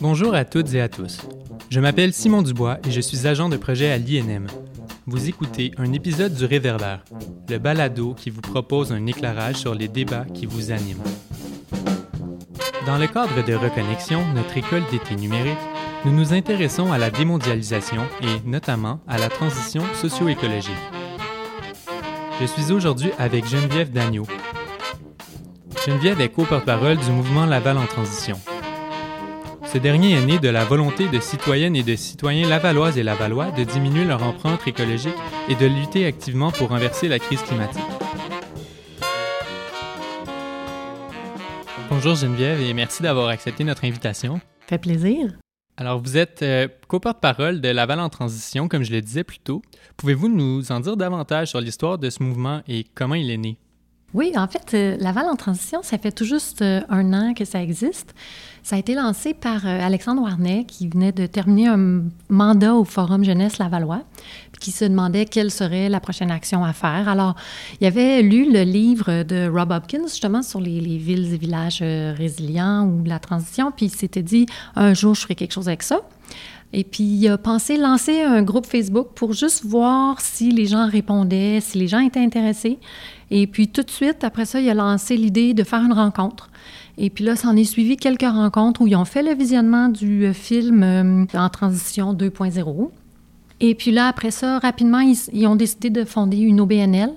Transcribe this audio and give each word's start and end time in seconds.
Bonjour 0.00 0.34
à 0.34 0.44
toutes 0.44 0.74
et 0.74 0.80
à 0.80 0.88
tous. 0.88 1.18
Je 1.70 1.80
m'appelle 1.80 2.12
Simon 2.12 2.42
Dubois 2.42 2.78
et 2.86 2.90
je 2.90 3.00
suis 3.00 3.26
agent 3.26 3.48
de 3.48 3.56
projet 3.56 3.90
à 3.90 3.98
l'INM. 3.98 4.46
Vous 5.06 5.28
écoutez 5.28 5.72
un 5.76 5.92
épisode 5.92 6.34
du 6.34 6.44
Réverbère, 6.44 7.04
le 7.48 7.58
balado 7.58 8.14
qui 8.14 8.30
vous 8.30 8.40
propose 8.40 8.92
un 8.92 9.06
éclairage 9.06 9.56
sur 9.56 9.74
les 9.74 9.88
débats 9.88 10.24
qui 10.32 10.46
vous 10.46 10.70
animent. 10.70 11.02
Dans 12.86 12.98
le 12.98 13.06
cadre 13.06 13.44
de 13.44 13.54
Reconnexion, 13.54 14.22
notre 14.34 14.56
école 14.56 14.82
d'été 14.90 15.16
numérique, 15.16 15.58
nous 16.04 16.12
nous 16.12 16.32
intéressons 16.32 16.92
à 16.92 16.98
la 16.98 17.10
démondialisation 17.10 18.02
et 18.20 18.48
notamment 18.48 19.00
à 19.08 19.18
la 19.18 19.28
transition 19.28 19.82
socio-écologique. 19.94 20.72
Je 22.40 22.46
suis 22.46 22.72
aujourd'hui 22.72 23.10
avec 23.18 23.46
Geneviève 23.46 23.90
Dagneau. 23.90 24.26
Geneviève 25.86 26.20
est 26.20 26.30
co-porte-parole 26.30 26.96
du 26.96 27.10
mouvement 27.10 27.46
Laval 27.46 27.78
en 27.78 27.86
transition. 27.86 28.38
Ce 29.74 29.80
dernier 29.80 30.12
est 30.12 30.24
né 30.24 30.38
de 30.38 30.48
la 30.48 30.64
volonté 30.64 31.08
de 31.08 31.18
citoyennes 31.18 31.74
et 31.74 31.82
de 31.82 31.96
citoyens 31.96 32.48
lavalloises 32.48 32.96
et 32.96 33.02
lavallois 33.02 33.50
de 33.50 33.64
diminuer 33.64 34.04
leur 34.04 34.22
empreinte 34.22 34.68
écologique 34.68 35.16
et 35.48 35.56
de 35.56 35.66
lutter 35.66 36.06
activement 36.06 36.52
pour 36.52 36.68
renverser 36.68 37.08
la 37.08 37.18
crise 37.18 37.42
climatique. 37.42 37.82
Bonjour 41.90 42.14
Geneviève 42.14 42.60
et 42.60 42.72
merci 42.72 43.02
d'avoir 43.02 43.26
accepté 43.30 43.64
notre 43.64 43.84
invitation. 43.84 44.34
Ça 44.60 44.68
fait 44.68 44.78
plaisir. 44.78 45.32
Alors, 45.76 46.00
vous 46.00 46.16
êtes 46.16 46.42
euh, 46.42 46.68
co-porte-parole 46.86 47.60
de 47.60 47.68
Laval 47.70 47.98
en 47.98 48.10
transition, 48.10 48.68
comme 48.68 48.84
je 48.84 48.92
le 48.92 49.00
disais 49.00 49.24
plus 49.24 49.40
tôt. 49.40 49.60
Pouvez-vous 49.96 50.28
nous 50.28 50.70
en 50.70 50.78
dire 50.78 50.96
davantage 50.96 51.48
sur 51.48 51.60
l'histoire 51.60 51.98
de 51.98 52.10
ce 52.10 52.22
mouvement 52.22 52.62
et 52.68 52.86
comment 52.94 53.16
il 53.16 53.28
est 53.28 53.38
né? 53.38 53.58
Oui, 54.14 54.32
en 54.36 54.46
fait, 54.46 54.74
euh, 54.74 54.96
Laval 55.00 55.26
en 55.26 55.34
transition, 55.34 55.82
ça 55.82 55.98
fait 55.98 56.12
tout 56.12 56.24
juste 56.24 56.62
euh, 56.62 56.80
un 56.88 57.12
an 57.12 57.34
que 57.34 57.44
ça 57.44 57.60
existe. 57.60 58.14
Ça 58.62 58.76
a 58.76 58.78
été 58.78 58.94
lancé 58.94 59.34
par 59.34 59.66
euh, 59.66 59.80
Alexandre 59.84 60.22
Warnet, 60.22 60.66
qui 60.68 60.88
venait 60.88 61.10
de 61.10 61.26
terminer 61.26 61.66
un 61.66 62.02
mandat 62.28 62.76
au 62.76 62.84
Forum 62.84 63.24
Jeunesse 63.24 63.58
Lavallois, 63.58 64.02
puis 64.52 64.60
qui 64.60 64.70
se 64.70 64.84
demandait 64.84 65.24
quelle 65.24 65.50
serait 65.50 65.88
la 65.88 65.98
prochaine 65.98 66.30
action 66.30 66.64
à 66.64 66.72
faire. 66.72 67.08
Alors, 67.08 67.34
il 67.80 67.88
avait 67.88 68.22
lu 68.22 68.52
le 68.52 68.62
livre 68.62 69.24
de 69.24 69.48
Rob 69.48 69.72
Hopkins, 69.72 70.04
justement, 70.04 70.42
sur 70.42 70.60
les, 70.60 70.80
les 70.80 70.96
villes 70.96 71.34
et 71.34 71.36
villages 71.36 71.80
résilients 71.80 72.86
ou 72.86 73.02
la 73.04 73.18
transition, 73.18 73.72
puis 73.72 73.86
il 73.86 73.94
s'était 73.94 74.22
dit, 74.22 74.46
un 74.76 74.94
jour, 74.94 75.16
je 75.16 75.22
ferai 75.22 75.34
quelque 75.34 75.52
chose 75.52 75.66
avec 75.66 75.82
ça. 75.82 76.02
Et 76.76 76.82
puis, 76.82 77.04
il 77.04 77.28
a 77.28 77.38
pensé 77.38 77.76
lancer 77.76 78.22
un 78.22 78.42
groupe 78.42 78.66
Facebook 78.66 79.08
pour 79.14 79.32
juste 79.32 79.64
voir 79.64 80.20
si 80.20 80.50
les 80.50 80.66
gens 80.66 80.88
répondaient, 80.88 81.60
si 81.60 81.78
les 81.78 81.86
gens 81.86 82.00
étaient 82.00 82.18
intéressés. 82.18 82.78
Et 83.30 83.46
puis 83.46 83.68
tout 83.68 83.82
de 83.82 83.90
suite, 83.90 84.24
après 84.24 84.44
ça, 84.44 84.60
il 84.60 84.68
a 84.68 84.74
lancé 84.74 85.16
l'idée 85.16 85.54
de 85.54 85.62
faire 85.62 85.82
une 85.84 85.92
rencontre. 85.92 86.50
Et 86.98 87.10
puis 87.10 87.24
là, 87.24 87.36
s'en 87.36 87.54
est 87.54 87.64
suivi 87.64 87.96
quelques 87.96 88.22
rencontres 88.22 88.80
où 88.80 88.88
ils 88.88 88.96
ont 88.96 89.04
fait 89.04 89.22
le 89.22 89.34
visionnement 89.34 89.88
du 89.88 90.26
euh, 90.26 90.32
film 90.32 90.82
euh, 90.82 91.24
en 91.34 91.48
transition 91.48 92.12
2.0. 92.12 92.90
Et 93.60 93.76
puis 93.76 93.92
là, 93.92 94.08
après 94.08 94.32
ça, 94.32 94.58
rapidement, 94.58 95.00
ils, 95.00 95.46
ont 95.46 95.54
décidé 95.54 95.90
de 95.90 96.04
fonder 96.04 96.38
une 96.38 96.60
OBNL 96.60 97.10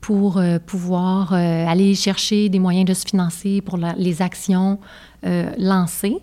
pour 0.00 0.38
euh, 0.38 0.58
pouvoir 0.58 1.34
aller 1.34 1.94
chercher 1.94 2.48
des 2.48 2.58
moyens 2.58 2.86
de 2.86 2.94
se 2.94 3.04
financer 3.04 3.60
pour 3.60 3.78
les 3.96 4.22
actions 4.22 4.78
lancées. 5.58 6.18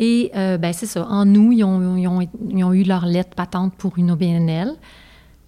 Et 0.00 0.30
ben 0.32 0.72
c'est 0.72 0.86
ça. 0.86 1.06
En 1.08 1.24
nous, 1.24 1.50
ils 1.50 1.64
ont, 1.64 1.96
ils, 1.96 2.06
ont, 2.06 2.20
ils 2.50 2.62
ont, 2.62 2.72
eu 2.72 2.84
leur 2.84 3.04
lettre 3.04 3.34
patente 3.34 3.74
pour 3.76 3.98
une 3.98 4.12
OBNL. 4.12 4.76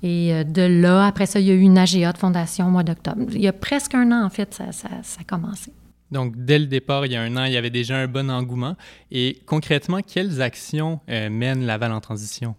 Et 0.03 0.33
euh, 0.33 0.45
de 0.45 0.63
là, 0.63 1.07
après 1.07 1.27
ça, 1.27 1.41
il 1.41 1.47
y 1.47 1.51
a 1.51 1.55
eu 1.55 1.61
une 1.61 1.77
AGA 1.77 2.13
de 2.13 2.19
fondation 2.19 2.67
au 2.67 2.71
mois 2.71 2.83
d'octobre. 2.83 3.27
Il 3.33 3.41
y 3.41 3.49
a 3.49 3.53
presque 3.53 3.95
un 3.95 4.11
an, 4.13 4.25
en 4.25 4.31
fait, 4.31 4.55
ça, 4.55 4.73
ça, 4.73 4.89
ça, 5.03 5.21
a 5.21 5.25
commencé. 5.25 5.73
Donc, 6.11 6.35
dès 6.37 6.59
le 6.59 6.67
départ, 6.67 7.07
il 7.07 7.13
y 7.13 7.17
a 7.17 7.23
un 7.23 7.37
an, 7.37 7.45
il 7.45 7.53
y 7.53 7.57
avait 7.57 7.71
déjà 7.71 7.97
un 7.97 8.09
bon 8.09 8.31
engouement. 8.31 8.77
Et 9.11 9.39
concrètement, 9.47 10.01
quelles 10.01 10.41
actions 10.41 11.01
euh, 11.09 11.29
mène 11.29 11.67
Laval 11.67 11.93
en 11.93 12.01
transition? 12.01 12.55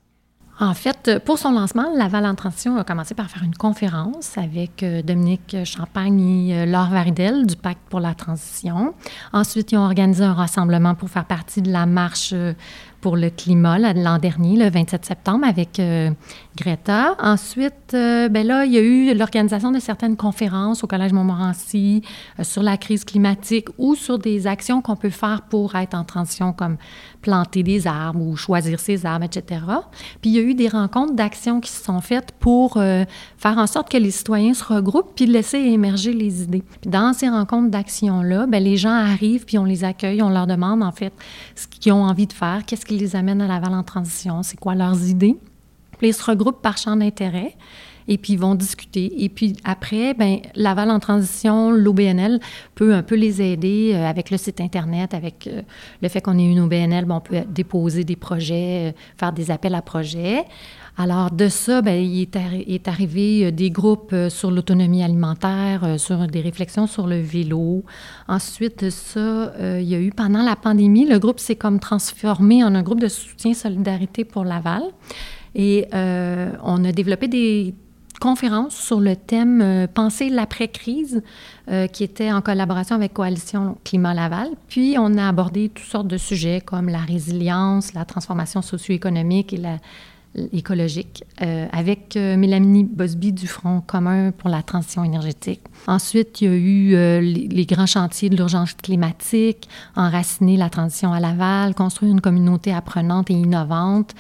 En 0.61 0.75
fait, 0.75 1.19
pour 1.25 1.39
son 1.39 1.51
lancement, 1.53 1.87
Laval 1.97 2.23
en 2.23 2.35
transition 2.35 2.77
a 2.77 2.83
commencé 2.83 3.15
par 3.15 3.31
faire 3.31 3.41
une 3.43 3.55
conférence 3.55 4.37
avec 4.37 4.83
euh, 4.83 5.01
Dominique 5.01 5.57
Champagne 5.65 6.49
et 6.49 6.65
Laure 6.67 6.91
Varidel 6.91 7.47
du 7.47 7.55
Pacte 7.55 7.81
pour 7.89 7.99
la 7.99 8.13
transition. 8.13 8.93
Ensuite, 9.33 9.71
ils 9.71 9.77
ont 9.77 9.85
organisé 9.85 10.23
un 10.23 10.33
rassemblement 10.33 10.93
pour 10.93 11.09
faire 11.09 11.25
partie 11.25 11.63
de 11.63 11.71
la 11.71 11.87
marche 11.87 12.35
pour 13.01 13.17
le 13.17 13.29
climat 13.31 13.79
l'an 13.79 14.19
dernier, 14.19 14.55
le 14.55 14.69
27 14.69 15.03
septembre, 15.05 15.45
avec 15.45 15.79
euh, 15.79 16.11
Greta. 16.57 17.15
Ensuite, 17.19 17.93
euh, 17.93 18.27
ben 18.27 18.45
là, 18.45 18.65
il 18.65 18.73
y 18.73 18.77
a 18.77 18.81
eu 18.81 19.13
l'organisation 19.13 19.71
de 19.71 19.79
certaines 19.79 20.17
conférences 20.17 20.83
au 20.83 20.87
Collège 20.87 21.13
Montmorency 21.13 22.01
euh, 22.39 22.43
sur 22.43 22.61
la 22.61 22.75
crise 22.75 23.05
climatique 23.05 23.69
ou 23.77 23.95
sur 23.95 24.19
des 24.19 24.47
actions 24.47 24.81
qu'on 24.81 24.97
peut 24.97 25.09
faire 25.09 25.43
pour 25.43 25.75
être 25.75 25.93
en 25.93 26.03
transition, 26.03 26.51
comme 26.51 26.75
planter 27.21 27.63
des 27.63 27.87
arbres 27.87 28.19
ou 28.19 28.35
choisir 28.35 28.81
ses 28.81 29.05
arbres, 29.05 29.25
etc. 29.25 29.61
Puis 30.21 30.31
il 30.31 30.33
y 30.33 30.39
a 30.39 30.41
eu 30.41 30.53
des 30.53 30.67
rencontres 30.67 31.13
d'actions 31.13 31.61
qui 31.61 31.71
se 31.71 31.83
sont 31.83 32.01
faites 32.01 32.33
pour 32.39 32.73
faire 32.73 33.57
en 33.57 33.67
sorte 33.67 33.89
que 33.89 33.97
les 33.97 34.11
citoyens 34.11 34.53
se 34.53 34.63
regroupent 34.63 35.13
puis 35.15 35.27
laisser 35.27 35.57
émerger 35.57 36.13
les 36.13 36.43
idées. 36.43 36.63
Puis 36.81 36.89
dans 36.89 37.13
ces 37.13 37.29
rencontres 37.29 37.69
d'actions-là, 37.69 38.47
ben 38.47 38.63
les 38.63 38.75
gens 38.75 38.89
arrivent 38.89 39.45
puis 39.45 39.57
on 39.57 39.65
les 39.65 39.83
accueille, 39.83 40.21
on 40.21 40.29
leur 40.29 40.47
demande 40.47 40.81
en 40.83 40.91
fait 40.91 41.13
ce 41.55 41.67
qu'ils 41.67 41.93
ont 41.93 42.03
envie 42.03 42.27
de 42.27 42.33
faire, 42.33 42.63
qu'est-ce 42.65 42.85
qui 42.85 42.97
les 42.97 43.15
amène 43.15 43.41
à 43.41 43.47
Laval 43.47 43.73
en 43.73 43.83
transition, 43.83 44.41
c'est 44.43 44.59
quoi 44.59 44.75
leurs 44.75 45.07
idées. 45.07 45.37
Ils 46.01 46.13
se 46.13 46.23
regroupent 46.23 46.61
par 46.61 46.77
champ 46.77 46.95
d'intérêt 46.95 47.55
et 48.07 48.17
puis 48.17 48.33
ils 48.33 48.39
vont 48.39 48.55
discuter. 48.55 49.23
Et 49.23 49.29
puis 49.29 49.55
après, 49.63 50.13
ben 50.13 50.39
Laval 50.55 50.89
en 50.91 50.99
transition, 50.99 51.71
l'OBNL 51.71 52.39
peut 52.75 52.93
un 52.93 53.03
peu 53.03 53.15
les 53.15 53.41
aider 53.41 53.91
euh, 53.93 54.05
avec 54.05 54.31
le 54.31 54.37
site 54.37 54.61
Internet, 54.61 55.13
avec 55.13 55.47
euh, 55.47 55.61
le 56.01 56.09
fait 56.09 56.21
qu'on 56.21 56.37
ait 56.37 56.45
une 56.45 56.59
OBNL, 56.59 57.05
on 57.09 57.21
peut 57.21 57.41
déposer 57.47 58.03
des 58.03 58.15
projets, 58.15 58.89
euh, 58.89 58.91
faire 59.17 59.33
des 59.33 59.51
appels 59.51 59.75
à 59.75 59.81
projets. 59.81 60.43
Alors, 60.97 61.31
de 61.31 61.47
ça, 61.47 61.81
bien, 61.81 61.95
il 61.95 62.27
est, 62.67 62.87
arrivé 62.87 63.45
euh, 63.45 63.51
des 63.51 63.69
groupes 63.69 64.13
sur 64.29 64.51
l'autonomie 64.51 65.03
alimentaire, 65.03 65.95
sur 65.97 66.27
des 66.27 66.41
réflexions 66.41 66.87
sur 66.87 67.07
le 67.07 67.21
vélo. 67.21 67.85
Ensuite 68.27 68.83
de 68.83 68.89
ça, 68.89 69.53
il 69.59 69.87
y 69.87 69.95
a 69.95 69.99
eu, 69.99 70.11
pendant 70.11 70.43
la 70.43 70.55
pandémie, 70.55 71.05
le 71.05 71.17
groupe 71.17 71.39
s'est 71.39 71.55
comme 71.55 71.79
transformé 71.79 72.63
en 72.63 72.75
un 72.75 72.83
groupe 72.83 72.99
de 72.99 73.07
soutien 73.07 73.53
solidarité 73.53 74.25
pour 74.25 74.43
Laval. 74.43 74.83
Et 75.55 75.87
on 75.91 76.85
a 76.85 76.91
développé 76.91 77.27
des 77.27 77.73
conférences 78.19 78.75
sur 78.75 78.99
le 78.99 79.15
thème 79.15 79.87
Penser 79.93 80.29
l'après-crise, 80.29 81.23
qui 81.91 82.03
était 82.03 82.31
en 82.31 82.41
collaboration 82.41 82.95
avec 82.95 83.13
Coalition 83.13 83.77
Climat 83.83 84.13
Laval. 84.13 84.49
Puis, 84.69 84.95
on 84.97 85.17
a 85.17 85.27
abordé 85.27 85.69
toutes 85.69 85.85
sortes 85.85 86.07
de 86.07 86.17
sujets 86.17 86.61
comme 86.61 86.87
la 86.89 86.99
résilience, 86.99 87.93
la 87.93 88.05
transformation 88.05 88.61
socio-économique 88.61 89.53
et 89.53 89.59
écologique 90.53 91.23
euh, 91.41 91.67
avec 91.71 92.15
euh, 92.15 92.37
Mélanie 92.37 92.85
Bosby 92.85 93.33
du 93.33 93.47
Front 93.47 93.81
commun 93.81 94.31
pour 94.31 94.49
la 94.49 94.63
transition 94.63 95.03
énergétique. 95.03 95.61
Ensuite, 95.87 96.41
il 96.41 96.47
y 96.47 96.51
a 96.51 96.55
eu 96.55 96.95
euh, 96.95 97.21
les, 97.21 97.65
grands 97.65 97.85
chantiers 97.85 98.29
de 98.29 98.37
l'urgence 98.37 98.73
climatique, 98.73 99.67
enraciner 99.95 100.57
la 100.57 100.69
transition 100.69 101.11
à 101.11 101.19
Laval, 101.19 101.75
construire 101.75 102.11
une 102.11 102.21
communauté 102.21 102.73
apprenante 102.73 103.29
et 103.29 103.33
innovante. 103.33 104.15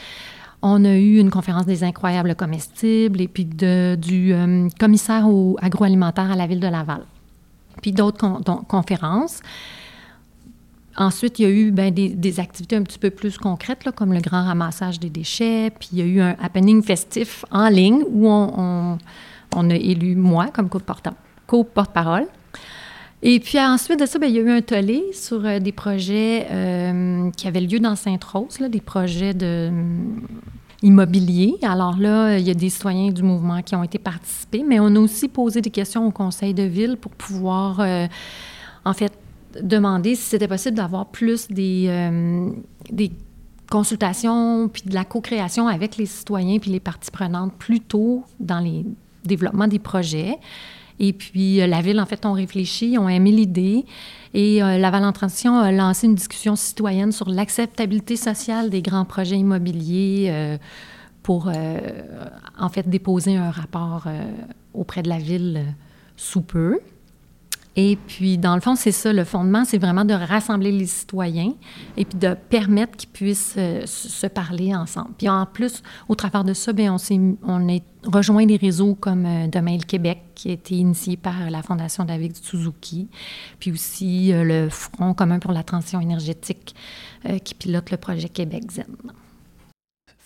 On 0.61 0.85
a 0.85 0.95
eu 0.95 1.17
une 1.17 1.31
conférence 1.31 1.65
des 1.65 1.83
incroyables 1.83 2.35
comestibles 2.35 3.19
et 3.21 3.27
puis 3.27 3.45
de, 3.45 3.95
du 3.95 4.33
commissaire 4.79 5.27
au 5.27 5.57
agroalimentaire 5.61 6.29
à 6.31 6.35
la 6.35 6.45
ville 6.45 6.59
de 6.59 6.67
Laval. 6.67 7.01
Puis 7.81 7.91
d'autres 7.91 8.41
conférences. 8.67 9.41
Ensuite, 10.97 11.39
il 11.39 11.43
y 11.43 11.45
a 11.45 11.49
eu 11.49 11.71
ben, 11.71 11.93
des, 11.93 12.39
activités 12.39 12.75
un 12.75 12.83
petit 12.83 12.99
peu 12.99 13.09
plus 13.09 13.37
concrètes, 13.37 13.85
là, 13.85 13.91
comme 13.91 14.13
le 14.13 14.19
grand 14.19 14.43
ramassage 14.43 14.99
des 14.99 15.09
déchets. 15.09 15.71
Puis 15.79 15.89
il 15.93 15.97
y 15.99 16.01
a 16.01 16.05
eu 16.05 16.21
un 16.21 16.35
happening 16.41 16.83
festif 16.83 17.45
en 17.49 17.69
ligne 17.69 18.03
où 18.09 18.27
on, 18.27 18.97
on, 19.55 19.69
a 19.69 19.75
élu 19.75 20.15
moi 20.15 20.47
comme 20.53 20.69
co-porte-parole. 20.69 22.27
Et 23.23 23.39
puis 23.39 23.59
ensuite 23.59 23.99
de 23.99 24.05
ça, 24.05 24.17
ben, 24.17 24.27
il 24.27 24.35
y 24.35 24.39
a 24.39 24.41
eu 24.41 24.49
un 24.49 24.61
tollé 24.61 25.03
sur 25.13 25.45
euh, 25.45 25.59
des 25.59 25.71
projets 25.71 26.47
euh, 26.49 27.29
qui 27.31 27.47
avaient 27.47 27.61
lieu 27.61 27.79
dans 27.79 27.95
Sainte-Rose, 27.95 28.57
des 28.69 28.81
projets 28.81 29.33
de 29.33 29.67
hum. 29.69 30.21
Alors 31.61 31.95
là, 31.99 32.39
il 32.39 32.47
y 32.47 32.49
a 32.49 32.55
des 32.55 32.71
citoyens 32.71 33.11
du 33.11 33.21
mouvement 33.21 33.61
qui 33.61 33.75
ont 33.75 33.83
été 33.83 33.99
participés, 33.99 34.63
mais 34.67 34.79
on 34.79 34.95
a 34.95 34.99
aussi 34.99 35.27
posé 35.27 35.61
des 35.61 35.69
questions 35.69 36.07
au 36.07 36.09
conseil 36.09 36.55
de 36.55 36.63
ville 36.63 36.97
pour 36.97 37.11
pouvoir, 37.11 37.79
euh, 37.81 38.07
en 38.83 38.93
fait, 38.93 39.13
demander 39.61 40.15
si 40.15 40.23
c'était 40.23 40.47
possible 40.47 40.75
d'avoir 40.75 41.05
plus 41.05 41.47
des, 41.49 42.09
des 42.89 43.11
consultations 43.69 44.69
puis 44.69 44.81
de 44.87 44.95
la 44.95 45.05
co-création 45.05 45.67
avec 45.67 45.97
les 45.97 46.07
citoyens 46.07 46.57
puis 46.57 46.71
les 46.71 46.79
parties 46.79 47.11
prenantes 47.11 47.53
plus 47.59 47.81
tôt 47.81 48.23
dans 48.39 48.59
les 48.59 48.83
développements 49.23 49.67
des 49.67 49.77
projets. 49.77 50.39
Et 51.03 51.13
puis, 51.13 51.59
euh, 51.59 51.67
la 51.67 51.81
Ville, 51.81 51.99
en 51.99 52.05
fait, 52.05 52.27
ont 52.27 52.33
réfléchi, 52.33 52.95
ont 52.99 53.09
aimé 53.09 53.31
l'idée. 53.31 53.85
Et 54.35 54.61
euh, 54.61 54.77
Laval 54.77 55.03
en 55.03 55.11
transition 55.11 55.57
a 55.57 55.71
lancé 55.71 56.05
une 56.05 56.13
discussion 56.13 56.55
citoyenne 56.55 57.11
sur 57.11 57.27
l'acceptabilité 57.27 58.15
sociale 58.15 58.69
des 58.69 58.83
grands 58.83 59.03
projets 59.03 59.37
immobiliers 59.37 60.57
pour, 61.23 61.51
en 62.57 62.69
fait, 62.69 62.87
déposer 62.87 63.35
un 63.35 63.51
rapport 63.51 64.07
auprès 64.73 65.01
de 65.01 65.09
la 65.09 65.17
Ville 65.17 65.65
sous 66.15 66.41
peu. 66.41 66.79
Et 67.77 67.95
puis, 67.95 68.37
dans 68.37 68.55
le 68.55 68.61
fond, 68.61 68.75
c'est 68.75 68.91
ça, 68.91 69.13
le 69.13 69.23
fondement, 69.23 69.63
c'est 69.63 69.77
vraiment 69.77 70.03
de 70.03 70.13
rassembler 70.13 70.73
les 70.73 70.87
citoyens 70.87 71.53
et 71.95 72.03
puis 72.03 72.19
de 72.19 72.33
permettre 72.49 72.97
qu'ils 72.97 73.09
puissent 73.09 73.55
euh, 73.57 73.83
se 73.85 74.27
parler 74.27 74.75
ensemble. 74.75 75.11
Puis 75.17 75.29
en 75.29 75.45
plus, 75.45 75.81
au 76.09 76.15
travers 76.15 76.43
de 76.43 76.53
ça, 76.53 76.73
bien, 76.73 76.93
on, 76.93 76.97
s'est, 76.97 77.19
on 77.43 77.67
est 77.69 77.83
rejoint 78.03 78.45
des 78.45 78.57
réseaux 78.57 78.95
comme 78.95 79.25
euh, 79.25 79.47
Demain 79.47 79.77
le 79.77 79.85
Québec, 79.85 80.19
qui 80.35 80.49
a 80.49 80.53
été 80.53 80.75
initié 80.75 81.15
par 81.15 81.49
la 81.49 81.61
Fondation 81.61 82.03
David 82.03 82.35
Suzuki, 82.35 83.07
puis 83.59 83.71
aussi 83.71 84.33
euh, 84.33 84.43
le 84.43 84.69
Front 84.69 85.13
commun 85.13 85.39
pour 85.39 85.53
la 85.53 85.63
transition 85.63 86.01
énergétique 86.01 86.75
qui 87.43 87.53
pilote 87.53 87.91
le 87.91 87.97
projet 87.97 88.27
Québec 88.29 88.63
Zen. 88.71 88.85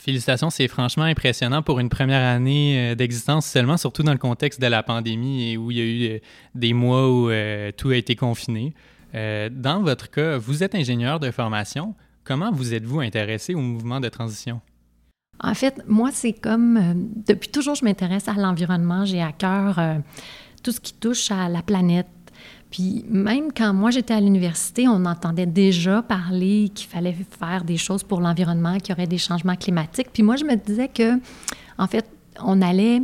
Félicitations, 0.06 0.52
c'est 0.52 0.68
franchement 0.68 1.06
impressionnant 1.06 1.64
pour 1.64 1.80
une 1.80 1.90
première 1.90 2.22
année 2.22 2.92
euh, 2.92 2.96
d'existence 2.96 3.48
seulement, 3.48 3.76
surtout 3.76 4.04
dans 4.04 4.12
le 4.12 4.20
contexte 4.20 4.62
de 4.62 4.68
la 4.68 4.84
pandémie 4.84 5.50
et 5.50 5.58
où 5.58 5.72
il 5.72 5.78
y 5.78 5.82
a 5.82 5.84
eu 5.84 6.14
euh, 6.14 6.20
des 6.54 6.74
mois 6.74 7.10
où 7.10 7.32
euh, 7.32 7.72
tout 7.76 7.90
a 7.90 7.96
été 7.96 8.16
confiné. 8.16 8.76
dans 9.16 9.82
votre 9.82 10.12
cas, 10.12 10.38
vous 10.38 10.62
êtes 10.62 10.76
ingénieur 10.76 11.20
de 11.20 11.32
formation. 11.32 11.96
Comment 12.24 12.52
vous 12.52 12.76
êtes-vous 12.76 13.00
intéressé 13.00 13.56
au 13.56 13.62
mouvement 13.62 14.00
de 14.00 14.08
transition? 14.08 14.62
En 15.40 15.56
fait, 15.56 15.82
moi, 15.88 16.12
c'est 16.14 16.34
comme 16.34 17.12
depuis 17.26 17.50
toujours, 17.50 17.74
je 17.74 17.84
m'intéresse 17.84 18.28
à 18.28 18.34
l'environnement. 18.34 19.06
J'ai 19.06 19.24
à 19.24 19.32
cœur 19.32 19.80
tout 20.62 20.72
ce 20.72 20.80
qui 20.80 20.94
touche 20.94 21.32
à 21.32 21.50
la 21.50 21.64
planète, 21.64 22.08
puis 22.72 23.06
même 23.10 23.54
quand 23.54 23.74
moi 23.74 23.92
j'étais 23.92 24.14
à 24.14 24.20
l'université, 24.20 24.88
on 24.88 25.06
entendait 25.06 25.46
déjà 25.46 26.02
parler 26.02 26.70
qu'il 26.74 26.90
fallait 26.90 27.16
faire 27.40 27.64
des 27.64 27.78
choses 27.78 28.04
pour 28.04 28.20
l'environnement, 28.20 28.78
qu'il 28.80 28.90
y 28.90 28.92
aurait 28.94 29.08
des 29.08 29.18
changements 29.18 29.56
climatiques. 29.56 30.08
Puis 30.12 30.24
moi 30.24 30.36
je 30.36 30.46
me 30.46 30.56
disais 30.56 30.90
que, 30.90 31.20
en 31.78 31.88
fait, 31.88 32.06
on 32.44 32.62
allait 32.62 33.02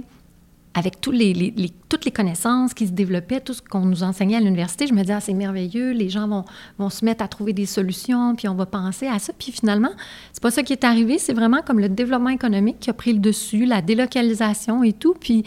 avec 0.73 1.01
toutes 1.01 1.15
les 1.15 2.11
connaissances 2.11 2.73
qui 2.73 2.87
se 2.87 2.91
développaient, 2.91 3.41
tout 3.41 3.53
ce 3.53 3.61
qu'on 3.61 3.85
nous 3.85 4.03
enseignait 4.03 4.37
à 4.37 4.39
l'université, 4.39 4.87
je 4.87 4.93
me 4.93 5.01
disais, 5.01 5.13
ah, 5.13 5.19
c'est 5.19 5.33
merveilleux, 5.33 5.91
les 5.91 6.09
gens 6.09 6.27
vont, 6.27 6.45
vont 6.77 6.89
se 6.89 7.03
mettre 7.03 7.23
à 7.23 7.27
trouver 7.27 7.51
des 7.51 7.65
solutions, 7.65 8.35
puis 8.35 8.47
on 8.47 8.55
va 8.55 8.65
penser 8.65 9.07
à 9.07 9.19
ça. 9.19 9.33
Puis 9.37 9.51
finalement, 9.51 9.91
c'est 10.31 10.41
pas 10.41 10.51
ça 10.51 10.63
qui 10.63 10.71
est 10.71 10.85
arrivé, 10.85 11.17
c'est 11.17 11.33
vraiment 11.33 11.61
comme 11.61 11.79
le 11.79 11.89
développement 11.89 12.29
économique 12.29 12.79
qui 12.79 12.89
a 12.89 12.93
pris 12.93 13.11
le 13.11 13.19
dessus, 13.19 13.65
la 13.65 13.81
délocalisation 13.81 14.83
et 14.83 14.93
tout. 14.93 15.13
Puis 15.19 15.43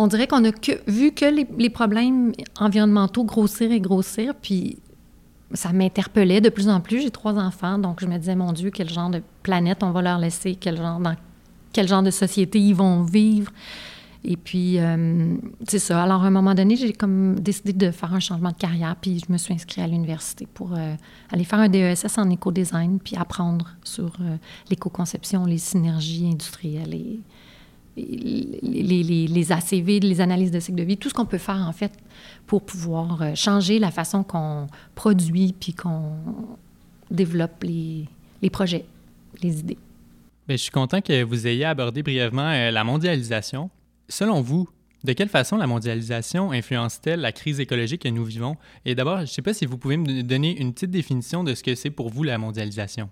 on 0.00 0.06
dirait 0.06 0.26
qu'on 0.26 0.42
a 0.46 0.50
vu 0.86 1.12
que 1.12 1.26
les, 1.26 1.68
problèmes 1.68 2.32
environnementaux 2.58 3.22
grossir 3.22 3.70
et 3.70 3.80
grossir, 3.80 4.34
puis 4.34 4.78
ça 5.52 5.74
m'interpellait 5.74 6.40
de 6.40 6.48
plus 6.48 6.70
en 6.70 6.80
plus. 6.80 7.02
J'ai 7.02 7.10
trois 7.10 7.34
enfants, 7.34 7.76
donc 7.76 8.00
je 8.00 8.06
me 8.06 8.16
disais, 8.16 8.34
mon 8.34 8.54
Dieu, 8.54 8.70
quel 8.70 8.88
genre 8.88 9.10
de 9.10 9.20
planète 9.42 9.82
on 9.82 9.90
va 9.90 10.00
leur 10.00 10.18
laisser, 10.18 10.54
quel 10.54 10.78
genre, 10.78 11.00
dans 11.00 11.14
quel 11.74 11.86
genre 11.86 12.02
de 12.02 12.10
société 12.10 12.58
ils 12.58 12.74
vont 12.74 13.02
vivre. 13.02 13.52
Et 14.24 14.38
puis, 14.38 14.78
euh, 14.78 15.36
c'est 15.68 15.78
ça. 15.78 16.02
Alors, 16.02 16.24
à 16.24 16.28
un 16.28 16.30
moment 16.30 16.54
donné, 16.54 16.76
j'ai 16.76 16.94
comme 16.94 17.38
décidé 17.38 17.74
de 17.74 17.90
faire 17.90 18.14
un 18.14 18.20
changement 18.20 18.52
de 18.52 18.56
carrière, 18.56 18.96
puis 18.98 19.20
je 19.26 19.30
me 19.30 19.36
suis 19.36 19.52
inscrite 19.52 19.84
à 19.84 19.86
l'université 19.86 20.46
pour 20.46 20.72
euh, 20.72 20.94
aller 21.30 21.44
faire 21.44 21.58
un 21.58 21.68
DESS 21.68 22.16
en 22.16 22.30
éco-design, 22.30 23.00
puis 23.00 23.16
apprendre 23.16 23.76
sur 23.84 24.14
euh, 24.22 24.36
l'éco-conception, 24.70 25.44
les 25.44 25.58
synergies 25.58 26.26
industrielles 26.26 26.94
les, 27.96 29.52
ACV, 29.52 30.00
les 30.00 30.20
analyses 30.20 30.50
de 30.50 30.60
cycle 30.60 30.78
de 30.78 30.84
vie, 30.84 30.96
tout 30.96 31.08
ce 31.08 31.14
qu'on 31.14 31.26
peut 31.26 31.38
faire 31.38 31.66
en 31.66 31.72
fait 31.72 31.92
pour 32.46 32.62
pouvoir 32.62 33.22
euh, 33.22 33.34
changer 33.34 33.78
la 33.78 33.90
façon 33.90 34.22
qu'on 34.22 34.66
produit 34.94 35.54
puis 35.58 35.74
qu'on 35.74 36.12
développe 37.10 37.64
les, 37.64 38.06
projets, 38.50 38.84
les 39.42 39.60
idées. 39.60 39.78
Bien, 40.46 40.56
je 40.56 40.62
suis 40.62 40.70
content 40.70 41.00
que 41.00 41.22
vous 41.22 41.46
ayez 41.46 41.64
abordé 41.64 42.02
brièvement 42.02 42.50
euh, 42.50 42.70
la 42.70 42.84
mondialisation. 42.84 43.70
Selon 44.08 44.40
vous, 44.40 44.68
de 45.04 45.12
quelle 45.12 45.28
façon 45.28 45.56
la 45.56 45.66
mondialisation 45.66 46.52
influence-t-elle 46.52 47.20
la 47.20 47.32
crise 47.32 47.60
écologique 47.60 48.02
que 48.02 48.08
nous 48.08 48.24
vivons? 48.24 48.56
Et 48.84 48.94
d'abord, 48.94 49.18
je 49.18 49.22
ne 49.22 49.26
sais 49.26 49.42
pas 49.42 49.54
si 49.54 49.66
vous 49.66 49.78
pouvez 49.78 49.96
me 49.96 50.22
donner 50.22 50.60
une 50.60 50.72
petite 50.72 50.90
définition 50.90 51.44
de 51.44 51.54
ce 51.54 51.62
que 51.62 51.74
c'est 51.74 51.90
pour 51.90 52.10
vous 52.10 52.22
la 52.22 52.38
mondialisation. 52.38 53.08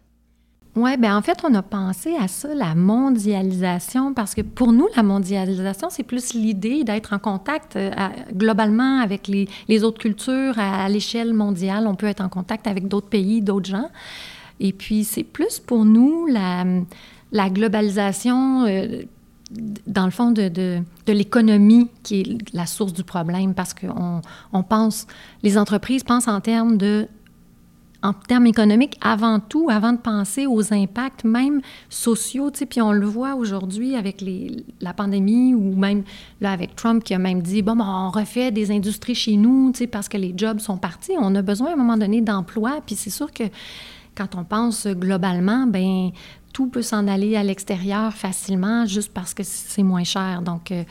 Oui, 0.79 0.97
bien 0.97 1.17
en 1.17 1.23
fait, 1.23 1.39
on 1.43 1.53
a 1.55 1.63
pensé 1.63 2.15
à 2.15 2.29
ça, 2.29 2.55
la 2.55 2.77
mondialisation, 2.77 4.15
parce 4.15 4.37
que 4.37 4.43
pour 4.43 4.73
nous, 4.73 4.87
la 4.95 5.03
mondialisation, 5.03 5.89
c'est 5.91 6.05
plus 6.05 6.35
l'idée 6.35 6.85
d'être 6.85 7.13
en 7.13 7.19
contact 7.19 7.75
euh, 7.75 7.91
globalement 8.33 9.01
avec 9.01 9.27
les, 9.27 9.49
les, 9.67 9.83
autres 9.83 9.99
cultures 9.99 10.57
à, 10.57 10.89
l'échelle 10.89 11.35
mondiale. 11.35 11.89
On 11.89 11.97
peut 11.97 12.07
être 12.07 12.21
en 12.21 12.29
contact 12.29 12.69
avec 12.69 12.87
d'autres 12.87 13.09
pays, 13.09 13.43
d'autres 13.43 13.69
gens. 13.69 13.89
Et 14.61 14.73
puis, 14.73 15.03
c'est 15.03 15.25
plus 15.25 15.59
pour 15.59 15.85
nous 15.85 16.27
la, 16.27 16.65
la 17.33 17.51
globalisation. 17.51 18.65
Euh, 18.67 19.03
dans 19.51 20.05
le 20.05 20.13
fond, 20.13 20.31
de, 20.31 20.49
de, 20.49 21.13
l'économie 21.13 21.89
qui 22.05 22.21
est 22.21 22.55
la 22.55 22.67
source 22.67 22.93
du 22.93 23.03
problème, 23.03 23.55
parce 23.55 23.75
qu'on 23.75 24.21
on 24.53 24.63
pense, 24.63 25.09
les 25.43 25.59
entreprises 25.59 26.05
pensent 26.05 26.29
en 26.29 26.41
termes 26.41 26.77
de 26.77 27.09
en 28.03 28.13
termes 28.13 28.47
économiques 28.47 28.97
avant 29.01 29.41
tout, 29.41 29.69
avant 29.71 29.93
de 29.93 29.99
penser 29.99 30.47
aux 30.47 30.73
impacts 30.73 31.25
même 31.25 31.61
sociaux. 31.89 32.51
Puis 32.51 32.81
on 32.81 32.93
le 32.93 33.07
voit 33.07 33.35
aujourd'hui 33.35 33.97
avec 33.97 34.21
les, 34.21 34.65
la 34.81 34.93
pandémie 34.93 35.55
ou 35.55 35.75
même 35.75 36.05
là 36.41 36.53
avec 36.53 36.77
Trump 36.77 37.03
qui 37.03 37.15
a 37.15 37.19
même 37.19 37.43
dit, 37.43 37.63
bon, 37.63 37.75
ben, 37.75 37.85
on 37.87 38.11
refait 38.11 38.53
des 38.53 38.71
industries 38.71 39.17
chez 39.17 39.37
nous 39.37 39.73
parce 39.91 40.09
que 40.09 40.17
les 40.17 40.33
jobs 40.37 40.61
sont 40.61 40.77
partis. 40.77 41.13
On 41.19 41.35
a 41.35 41.43
besoin 41.43 41.71
à 41.71 41.73
un 41.73 41.77
moment 41.77 41.97
donné 41.97 42.21
d'emplois. 42.21 42.81
Puis 42.87 42.95
c'est 42.95 43.11
sûr 43.11 43.33
que 43.33 43.45
quand 44.15 44.37
on 44.37 44.45
pense 44.45 44.87
globalement, 44.87 45.67
ben 45.67 46.11
tout 46.53 46.69
peut 46.69 46.83
s'en 46.83 47.07
aller 47.09 47.37
à 47.37 47.43
l'extérieur 47.43 48.13
facilement 48.13 48.87
juste 48.87 49.13
parce 49.13 49.35
que 49.35 49.43
c'est 49.45 49.83
moins 49.83 50.05
cher. 50.05 50.43
Donc, 50.43 50.73
euh, 50.73 50.83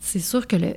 c'est 0.00 0.20
sûr 0.20 0.46
que 0.46 0.56
le, 0.56 0.74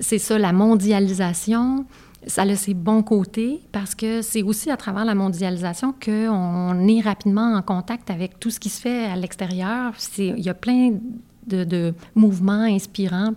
c'est 0.00 0.18
ça, 0.18 0.38
la 0.38 0.52
mondialisation, 0.52 1.86
ça 2.26 2.42
a 2.42 2.56
ses 2.56 2.74
bons 2.74 3.02
côtés 3.02 3.60
parce 3.72 3.94
que 3.94 4.22
c'est 4.22 4.42
aussi 4.42 4.70
à 4.70 4.76
travers 4.76 5.04
la 5.04 5.14
mondialisation 5.14 5.92
qu'on 5.92 6.88
est 6.88 7.00
rapidement 7.00 7.54
en 7.54 7.62
contact 7.62 8.10
avec 8.10 8.40
tout 8.40 8.50
ce 8.50 8.60
qui 8.60 8.68
se 8.68 8.80
fait 8.80 9.04
à 9.06 9.16
l'extérieur. 9.16 9.92
Il 10.18 10.40
y 10.40 10.48
a 10.48 10.54
plein 10.54 10.98
de, 11.46 11.94
mouvements 12.14 12.62
inspirants 12.62 13.34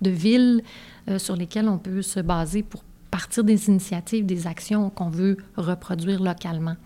de 0.00 0.10
villes 0.10 0.62
euh, 1.08 1.18
sur 1.18 1.36
lesquelles 1.36 1.68
on 1.68 1.78
peut 1.78 2.02
se 2.02 2.20
baser 2.20 2.62
pour 2.62 2.84
partir 3.10 3.44
des 3.44 3.68
initiatives, 3.68 4.26
des 4.26 4.46
actions 4.46 4.90
qu'on 4.90 5.08
veut 5.08 5.36
reproduire 5.56 6.22
localement. 6.22 6.76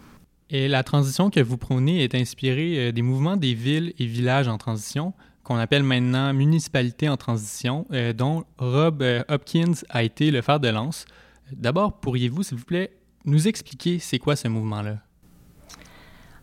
Et 0.48 0.68
la 0.68 0.82
transition 0.82 1.30
que 1.30 1.40
vous 1.40 1.56
prônez 1.56 2.02
est 2.02 2.14
inspirée 2.14 2.88
euh, 2.88 2.92
des 2.92 3.02
mouvements 3.02 3.36
des 3.36 3.54
villes 3.54 3.92
et 3.98 4.06
villages 4.06 4.48
en 4.48 4.58
transition 4.58 5.12
qu'on 5.44 5.56
appelle 5.56 5.82
maintenant 5.82 6.32
municipalité 6.32 7.08
en 7.08 7.16
transition, 7.16 7.86
euh, 7.92 8.12
dont 8.12 8.44
Rob 8.58 9.02
euh, 9.02 9.22
Hopkins 9.28 9.72
a 9.88 10.02
été 10.02 10.30
le 10.30 10.42
fer 10.42 10.60
de 10.60 10.68
lance. 10.68 11.04
D'abord, 11.52 11.94
pourriez-vous, 11.94 12.42
s'il 12.42 12.58
vous 12.58 12.64
plaît, 12.64 12.92
nous 13.24 13.48
expliquer 13.48 13.98
c'est 13.98 14.18
quoi 14.18 14.36
ce 14.36 14.48
mouvement-là? 14.48 14.98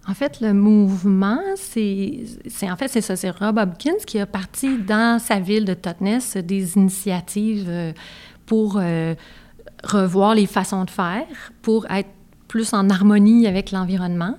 En 0.10 0.14
fait, 0.14 0.40
le 0.40 0.54
mouvement, 0.54 1.40
c'est 1.58 2.24
en 2.64 2.78
fait 2.78 2.88
c'est 2.88 3.02
ça, 3.02 3.18
c'est 3.18 3.30
Rob 3.30 3.58
Hopkins 3.58 3.98
qui 4.06 4.20
a 4.20 4.26
parti 4.26 4.78
dans 4.78 5.20
sa 5.20 5.42
ville 5.42 5.66
de 5.66 5.74
Totnes 5.74 6.20
des 6.46 6.78
initiatives 6.78 7.68
euh, 7.68 7.92
pour 8.46 8.80
revoir 9.84 10.34
les 10.34 10.46
façons 10.46 10.86
de 10.86 10.90
faire, 10.90 11.28
pour 11.62 11.86
être 11.92 12.10
plus 12.48 12.74
en 12.74 12.90
harmonie 12.90 13.48
avec 13.48 13.72
l'environnement. 13.72 14.38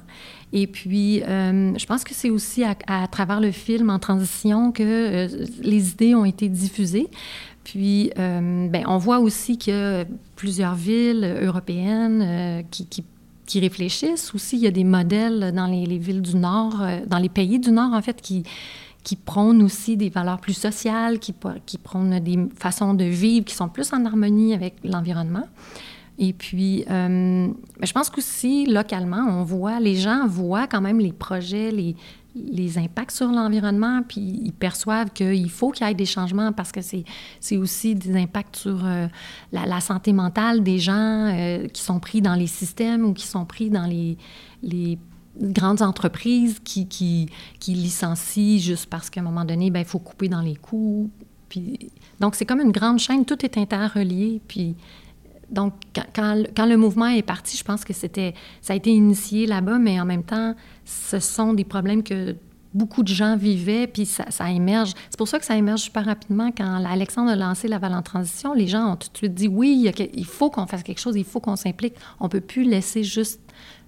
Et 0.52 0.67
puis, 0.67 1.23
euh, 1.23 1.76
je 1.76 1.87
pense 1.87 2.05
que 2.05 2.14
c'est 2.14 2.31
aussi 2.31 2.64
à, 2.64 3.07
travers 3.09 3.40
le 3.40 3.50
film 3.50 3.90
en 3.90 3.99
transition 3.99 4.73
que 4.73 4.83
euh, 4.83 5.47
les 5.61 5.90
idées 5.90 6.14
ont 6.14 6.25
été 6.25 6.49
diffusées. 6.49 7.09
Puis, 7.64 8.11
euh, 8.19 8.69
ben, 8.69 8.85
on 8.87 8.97
voit 8.97 9.19
aussi 9.19 9.59
qu'il 9.59 9.75
y 9.75 9.76
a 9.76 10.07
plusieurs 10.37 10.75
villes 10.75 11.38
européennes 11.43 12.64
qui, 12.71 13.05
réfléchissent. 13.61 14.35
Aussi, 14.35 14.57
il 14.57 14.62
y 14.62 14.67
a 14.67 14.71
des 14.71 14.85
modèles 14.85 15.52
dans 15.55 15.67
les, 15.67 15.85
les 15.85 15.99
villes 15.99 16.23
du 16.23 16.37
Nord, 16.37 16.83
dans 17.07 17.19
les 17.19 17.28
pays 17.28 17.59
du 17.59 17.71
Nord, 17.71 17.93
en 17.93 18.02
fait, 18.02 18.23
qui, 18.23 18.45
prônent 19.25 19.62
aussi 19.62 19.97
des 19.97 20.11
valeurs 20.11 20.38
plus 20.38 20.55
sociales, 20.55 21.19
qui 21.19 21.33
prônent 21.33 22.19
des 22.21 22.38
façons 22.57 22.95
de 22.95 23.05
vivre 23.05 23.45
qui 23.45 23.55
sont 23.55 23.69
plus 23.69 23.93
en 23.93 24.05
harmonie 24.05 24.55
avec 24.55 24.76
l'environnement. 24.85 25.47
Et 26.19 26.33
puis, 26.33 26.85
euh, 26.91 27.49
je 27.81 27.93
pense 27.93 28.11
qu'aussi, 28.11 28.67
localement, 28.67 29.25
on 29.29 29.45
voit, 29.45 29.79
les 29.79 29.95
gens 29.95 30.27
voient 30.27 30.67
quand 30.67 30.81
même 30.81 30.99
les 30.99 31.13
projets, 31.13 31.71
les, 31.71 31.95
les 32.35 32.77
impacts 32.77 33.13
sur 33.13 33.29
l'environnement, 33.29 34.03
puis 34.07 34.41
ils 34.43 34.53
perçoivent 34.53 35.11
qu'il 35.11 35.51
faut 35.51 35.71
qu'il 35.71 35.87
y 35.87 35.91
ait 35.91 35.95
des 35.95 36.07
changements 36.07 36.53
parce 36.53 36.73
que 36.73 36.81
c'est 36.83 37.57
aussi 37.57 37.95
des 37.95 38.17
impacts 38.17 38.57
sur 38.57 38.85
euh, 38.85 39.07
la, 39.53 39.81
santé 39.81 40.13
mentale 40.13 40.63
des 40.63 40.79
gens 40.79 41.33
euh, 41.33 41.69
qui 41.69 41.83
sont 41.83 42.01
pris 42.01 42.21
dans 42.21 42.35
les 42.35 42.49
systèmes 42.49 43.05
ou 43.05 43.15
qui 43.15 43.27
sont 43.27 43.45
pris 43.45 43.71
dans 43.71 43.87
les, 43.87 44.17
les 44.63 44.99
grandes 45.41 45.83
entreprises 45.83 46.59
qui, 46.65 46.89
qui, 46.89 47.29
qui, 47.61 47.75
licencient 47.75 48.59
juste 48.59 48.87
parce 48.87 49.09
qu'à 49.09 49.21
un 49.21 49.25
moment 49.25 49.45
donné, 49.45 49.71
ben, 49.71 49.81
il 49.81 49.87
faut 49.87 50.01
couper 50.01 50.29
dans 50.29 50.41
les 50.41 50.57
coûts. 50.57 51.11
Puis, 51.49 51.91
donc, 52.21 52.35
c'est 52.35 52.45
comme 52.45 52.61
une 52.61 52.73
grande 52.73 52.99
chaîne, 52.99 53.25
tout 53.25 53.43
est 53.45 53.57
interrelié, 53.57 54.43
puis 54.49 54.75
donc, 55.50 55.73
quand, 56.14 56.67
le 56.67 56.76
mouvement 56.76 57.07
est 57.07 57.23
parti, 57.23 57.57
je 57.57 57.64
pense 57.64 57.85
que 57.85 57.93
ça 57.95 58.07
a 58.69 58.75
été 58.75 58.90
initié 58.90 59.47
là-bas, 59.47 59.78
mais 59.78 60.00
en 60.00 60.05
même 60.05 60.23
temps, 60.23 60.55
ce 60.85 61.19
sont 61.21 61.55
des 61.55 61.64
problèmes 61.64 62.02
que 62.02 62.37
beaucoup 62.75 63.02
de 63.02 63.09
gens 63.09 63.37
vivaient, 63.37 63.87
puis 63.87 64.05
ça, 64.05 64.50
émerge. 64.50 64.93
C'est 65.09 65.17
pour 65.17 65.28
ça 65.28 65.38
que 65.38 65.45
ça 65.45 65.57
émerge 65.57 65.81
super 65.81 66.05
rapidement. 66.05 66.50
Quand 66.57 66.85
Alexandre 66.85 67.31
a 67.31 67.37
lancé 67.37 67.67
la 67.67 67.78
en 67.78 68.02
transition, 68.02 68.52
les 68.52 68.67
gens 68.67 68.93
ont 68.93 68.97
tout 68.97 69.09
de 69.11 69.17
suite 69.17 69.35
dit 69.35 69.49
oui, 69.49 69.90
il, 70.14 70.26
faut 70.26 70.50
qu'on 70.50 70.67
fasse 70.67 70.83
quelque 70.83 71.00
chose, 71.00 71.17
il 71.17 71.25
faut 71.25 71.40
qu'on 71.40 71.57
s'implique. 71.57 71.95
On 72.21 72.25
ne 72.25 72.31
peut 72.31 72.43
plus 72.43 72.64
laisser 72.64 73.02
juste 73.02 73.40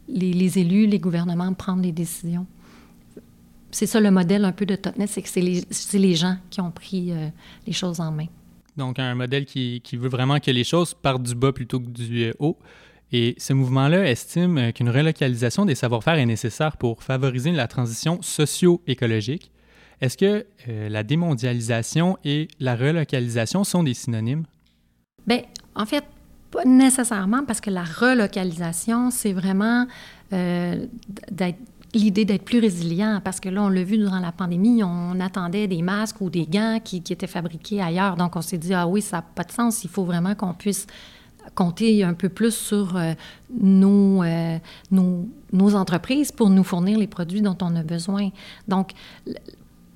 les, 0.09 0.59
élus, 0.59 0.87
les 0.87 0.99
gouvernements 0.99 1.52
prendre 1.52 1.83
des 1.83 1.93
décisions. 1.93 2.47
C'est 3.71 3.87
ça 3.87 4.00
le 4.00 4.11
modèle 4.11 4.45
un 4.45 4.52
peu 4.52 4.67
de 4.67 4.75
Totnet, 4.75 5.07
c'est 5.07 5.23
que 5.23 5.29
c'est 5.29 5.99
les, 5.99 6.14
gens 6.14 6.37
qui 6.49 6.61
ont 6.61 6.73
pris 6.73 7.12
euh, 7.12 7.29
les 7.67 7.73
choses 7.73 8.00
en 8.00 8.11
main. 8.11 8.26
Donc 8.77 8.99
un 8.99 9.15
modèle 9.15 9.45
qui, 9.45 9.81
qui, 9.83 9.97
veut 9.97 10.09
vraiment 10.09 10.39
que 10.39 10.50
les 10.50 10.65
choses 10.65 10.95
partent 10.95 11.23
du 11.23 11.35
bas 11.35 11.53
plutôt 11.53 11.81
que 11.81 11.89
du 11.89 12.25
euh, 12.25 12.33
haut. 12.39 12.59
Et 13.12 13.35
ce 13.39 13.53
mouvement-là 13.53 14.09
estime 14.09 14.59
euh, 14.59 14.73
qu'une 14.73 14.89
relocalisation 14.89 15.67
des 15.67 15.75
savoir-faire 15.75 16.15
est 16.15 16.27
nécessaire 16.27 16.77
pour 16.77 17.03
favoriser 17.03 17.50
la 17.53 17.67
transition 17.67 18.23
socio-écologique. 18.23 19.50
Est-ce 20.00 20.17
que 20.17 20.47
euh, 20.69 20.89
la 20.89 21.03
démondialisation 21.03 22.17
et 22.25 22.49
la 22.59 22.77
relocalisation 22.77 23.65
sont 23.65 23.83
des 23.83 23.95
synonymes? 23.95 24.45
Bien, 25.27 25.43
en 25.75 25.85
fait, 25.85 26.05
pas 26.50 26.65
nécessairement, 26.65 27.45
parce 27.45 27.61
que 27.61 27.71
la 27.71 27.85
relocalisation, 27.85 29.11
c'est 29.11 29.33
vraiment 29.33 29.87
euh, 30.33 30.87
l'idée 31.95 32.25
d'être 32.25 32.45
plus 32.45 32.61
résilient, 32.61 33.21
parce 33.23 33.41
que 33.41 33.49
là, 33.49 33.63
on 33.63 33.69
l'a 33.69 33.83
vu 33.83 33.99
durant 33.99 34.21
la 34.21 34.33
pandémie, 34.33 34.83
on 34.85 35.19
attendait 35.21 35.67
des 35.67 35.83
masques 35.83 36.21
ou 36.21 36.31
des 36.31 36.47
gants 36.47 36.81
qui, 36.83 37.03
qui 37.03 37.13
étaient 37.13 37.27
fabriqués 37.27 37.83
ailleurs. 37.83 38.17
Donc, 38.17 38.37
on 38.37 38.43
s'est 38.43 38.59
dit, 38.59 38.75
ah 38.75 38.87
oui, 38.87 39.03
ça 39.03 39.19
n'a 39.19 39.23
pas 39.23 39.45
de 39.45 39.53
sens, 39.53 39.85
il 39.85 39.91
faut 39.91 40.05
vraiment 40.05 40.35
qu'on 40.35 40.55
puisse 40.55 40.87
compter 41.55 42.05
un 42.05 42.15
peu 42.15 42.29
plus 42.29 42.55
sur 42.55 42.97
euh, 42.97 43.13
euh, 43.63 44.59
nos, 44.91 45.29
nos, 45.53 45.75
entreprises 45.75 46.33
pour 46.33 46.51
nous 46.51 46.65
fournir 46.65 46.99
les 46.99 47.07
produits 47.07 47.43
dont 47.43 47.57
on 47.61 47.75
a 47.77 47.83
besoin. 47.83 48.31
Donc, 48.69 48.93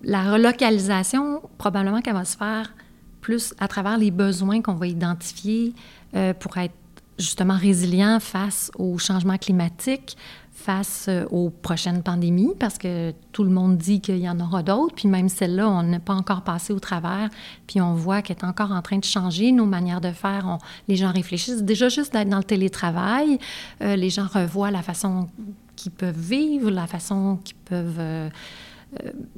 la 0.02 0.32
relocalisation, 0.32 1.42
probablement 1.58 2.00
qu'elle 2.00 2.14
va 2.14 2.24
se 2.24 2.36
faire 2.36 2.74
plus 3.20 3.54
à 3.58 3.68
travers 3.68 3.96
les 3.96 4.10
besoins 4.10 4.60
qu'on 4.60 4.74
va 4.74 4.86
identifier 4.86 5.74
euh, 6.14 6.34
pour 6.34 6.56
être 6.58 6.74
justement 7.18 7.56
résilient 7.56 8.18
face 8.20 8.70
au 8.76 8.98
changement 8.98 9.38
climatique, 9.38 10.16
face 10.54 11.06
euh, 11.08 11.26
aux 11.30 11.50
prochaines 11.50 12.02
pandémies, 12.02 12.54
parce 12.58 12.78
que 12.78 13.12
tout 13.32 13.42
le 13.42 13.50
monde 13.50 13.76
dit 13.76 14.00
qu'il 14.00 14.18
y 14.18 14.28
en 14.28 14.38
aura 14.38 14.62
d'autres, 14.62 14.94
puis 14.94 15.08
même 15.08 15.28
celle-là, 15.28 15.68
on 15.68 15.82
n'est 15.82 15.98
pas 15.98 16.14
encore 16.14 16.42
passé 16.42 16.72
au 16.72 16.78
travers, 16.78 17.28
puis 17.66 17.80
on 17.80 17.94
voit 17.94 18.22
qu'elle 18.22 18.36
est 18.36 18.44
encore 18.44 18.70
en 18.70 18.80
train 18.80 18.98
de 18.98 19.04
changer 19.04 19.50
nos 19.50 19.66
manières 19.66 20.00
de 20.00 20.12
faire. 20.12 20.58
les 20.88 20.96
gens 20.96 21.10
réfléchissent. 21.10 21.64
Déjà, 21.64 21.88
juste 21.88 22.12
d'être 22.12 22.28
dans 22.28 22.38
le 22.38 22.44
télétravail, 22.44 23.38
euh, 23.82 23.96
les 23.96 24.10
gens 24.10 24.26
revoient 24.32 24.70
la 24.70 24.82
façon 24.82 25.28
qu'ils 25.74 25.92
peuvent 25.92 26.18
vivre, 26.18 26.70
la 26.70 26.86
façon 26.86 27.38
qu'ils 27.44 27.56
peuvent... 27.56 27.98
Euh, 27.98 28.30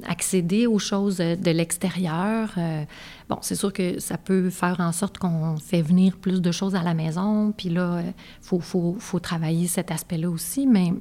accéder 0.05 0.67
aux 0.67 0.79
choses 0.79 1.17
de 1.17 1.51
l'extérieur. 1.51 2.53
Euh, 2.57 2.83
bon, 3.29 3.37
c'est 3.41 3.55
sûr 3.55 3.73
que 3.73 3.99
ça 3.99 4.17
peut 4.17 4.49
faire 4.49 4.79
en 4.79 4.91
sorte 4.91 5.17
qu'on 5.17 5.57
fait 5.57 5.81
venir 5.81 6.17
plus 6.17 6.41
de 6.41 6.51
choses 6.51 6.75
à 6.75 6.83
la 6.83 6.93
maison, 6.93 7.53
puis 7.55 7.69
là, 7.69 8.01
il 8.01 8.07
euh, 8.07 8.59
faut, 8.59 8.95
faut, 8.99 9.19
travailler 9.19 9.67
cet 9.67 9.91
aspect-là 9.91 10.29
aussi, 10.29 10.67
mais 10.67 10.93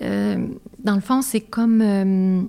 dans 0.00 0.94
le 0.94 1.00
fond, 1.00 1.22
c'est 1.22 1.40
comme... 1.40 2.48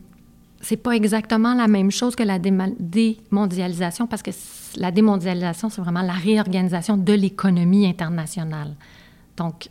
c'est 0.61 0.77
pas 0.77 0.95
exactement 0.95 1.55
la 1.55 1.67
même 1.67 1.89
chose 1.89 2.15
que 2.15 2.23
la 2.23 2.37
démondialisation, 2.37 4.05
parce 4.05 4.21
que 4.21 4.31
la 4.77 4.91
démondialisation, 4.91 5.69
c'est 5.69 5.81
vraiment 5.81 6.03
la 6.03 6.13
réorganisation 6.13 6.95
de 6.95 7.13
l'économie 7.13 7.87
internationale. 7.87 8.75
Donc, 9.35 9.69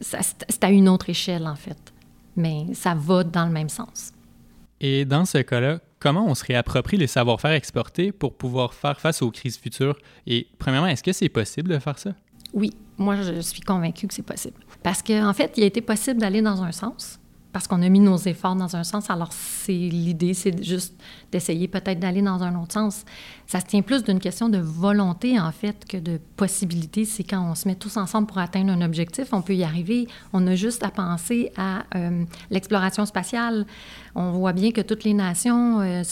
c'est 0.00 0.64
à 0.64 0.70
une 0.70 0.88
autre 0.88 1.10
échelle, 1.10 1.46
en 1.46 1.56
fait, 1.56 1.92
mais 2.36 2.66
ça 2.74 2.94
va 2.94 3.24
dans 3.24 3.46
le 3.46 3.52
même 3.52 3.68
sens. 3.68 4.12
Et 4.80 5.04
dans 5.04 5.24
ce 5.24 5.38
cas-là, 5.38 5.80
comment 5.98 6.26
on 6.26 6.34
se 6.34 6.44
réapproprie 6.44 6.96
les 6.96 7.06
savoir-faire 7.06 7.52
exportés 7.52 8.12
pour 8.12 8.36
pouvoir 8.36 8.74
faire 8.74 8.98
face 8.98 9.22
aux 9.22 9.30
crises 9.30 9.58
futures? 9.58 9.98
Et 10.26 10.48
premièrement, 10.58 10.86
est-ce 10.88 11.02
que 11.02 11.12
c'est 11.12 11.28
possible 11.28 11.68
de 11.70 11.78
faire 11.78 11.98
ça? 11.98 12.14
Oui, 12.52 12.72
moi 12.96 13.16
je 13.16 13.40
suis 13.40 13.60
convaincue 13.60 14.08
que 14.08 14.14
c'est 14.14 14.22
possible. 14.22 14.58
Parce 14.82 15.02
qu'en 15.02 15.28
en 15.28 15.34
fait, 15.34 15.52
il 15.56 15.62
a 15.62 15.66
été 15.66 15.82
possible 15.82 16.20
d'aller 16.20 16.42
dans 16.42 16.62
un 16.62 16.72
sens, 16.72 17.19
parce 17.52 17.66
qu'on 17.66 17.82
a 17.82 17.88
mis 17.88 18.00
nos 18.00 18.16
efforts 18.16 18.54
dans 18.54 18.76
un 18.76 18.84
sens. 18.84 19.10
Alors, 19.10 19.32
c'est 19.32 19.72
l'idée, 19.72 20.34
c'est 20.34 20.62
juste 20.62 20.94
d'essayer 21.32 21.66
peut-être 21.68 21.98
d'aller 21.98 22.22
dans 22.22 22.42
un 22.42 22.60
autre 22.60 22.72
sens. 22.72 23.04
Ça 23.46 23.60
se 23.60 23.66
tient 23.66 23.82
plus 23.82 24.04
d'une 24.04 24.20
question 24.20 24.48
de 24.48 24.58
volonté, 24.58 25.38
en 25.40 25.50
fait, 25.50 25.84
que 25.88 25.96
de 25.96 26.20
possibilité. 26.36 27.04
C'est 27.04 27.24
quand 27.24 27.50
on 27.50 27.54
se 27.54 27.66
met 27.66 27.74
tous 27.74 27.96
ensemble 27.96 28.28
pour 28.28 28.38
atteindre 28.38 28.72
un 28.72 28.82
objectif, 28.82 29.32
on 29.32 29.42
peut 29.42 29.54
y 29.54 29.64
arriver. 29.64 30.06
On 30.32 30.46
a 30.46 30.54
juste 30.54 30.84
à 30.84 30.90
penser 30.90 31.50
à 31.56 31.84
euh, 31.96 32.24
l'exploration 32.50 33.04
spatiale. 33.04 33.66
On 34.14 34.32
voit 34.32 34.52
bien 34.52 34.70
que 34.70 34.80
toutes 34.80 35.04
les 35.04 35.14
nations 35.14 35.80
euh, 35.80 36.02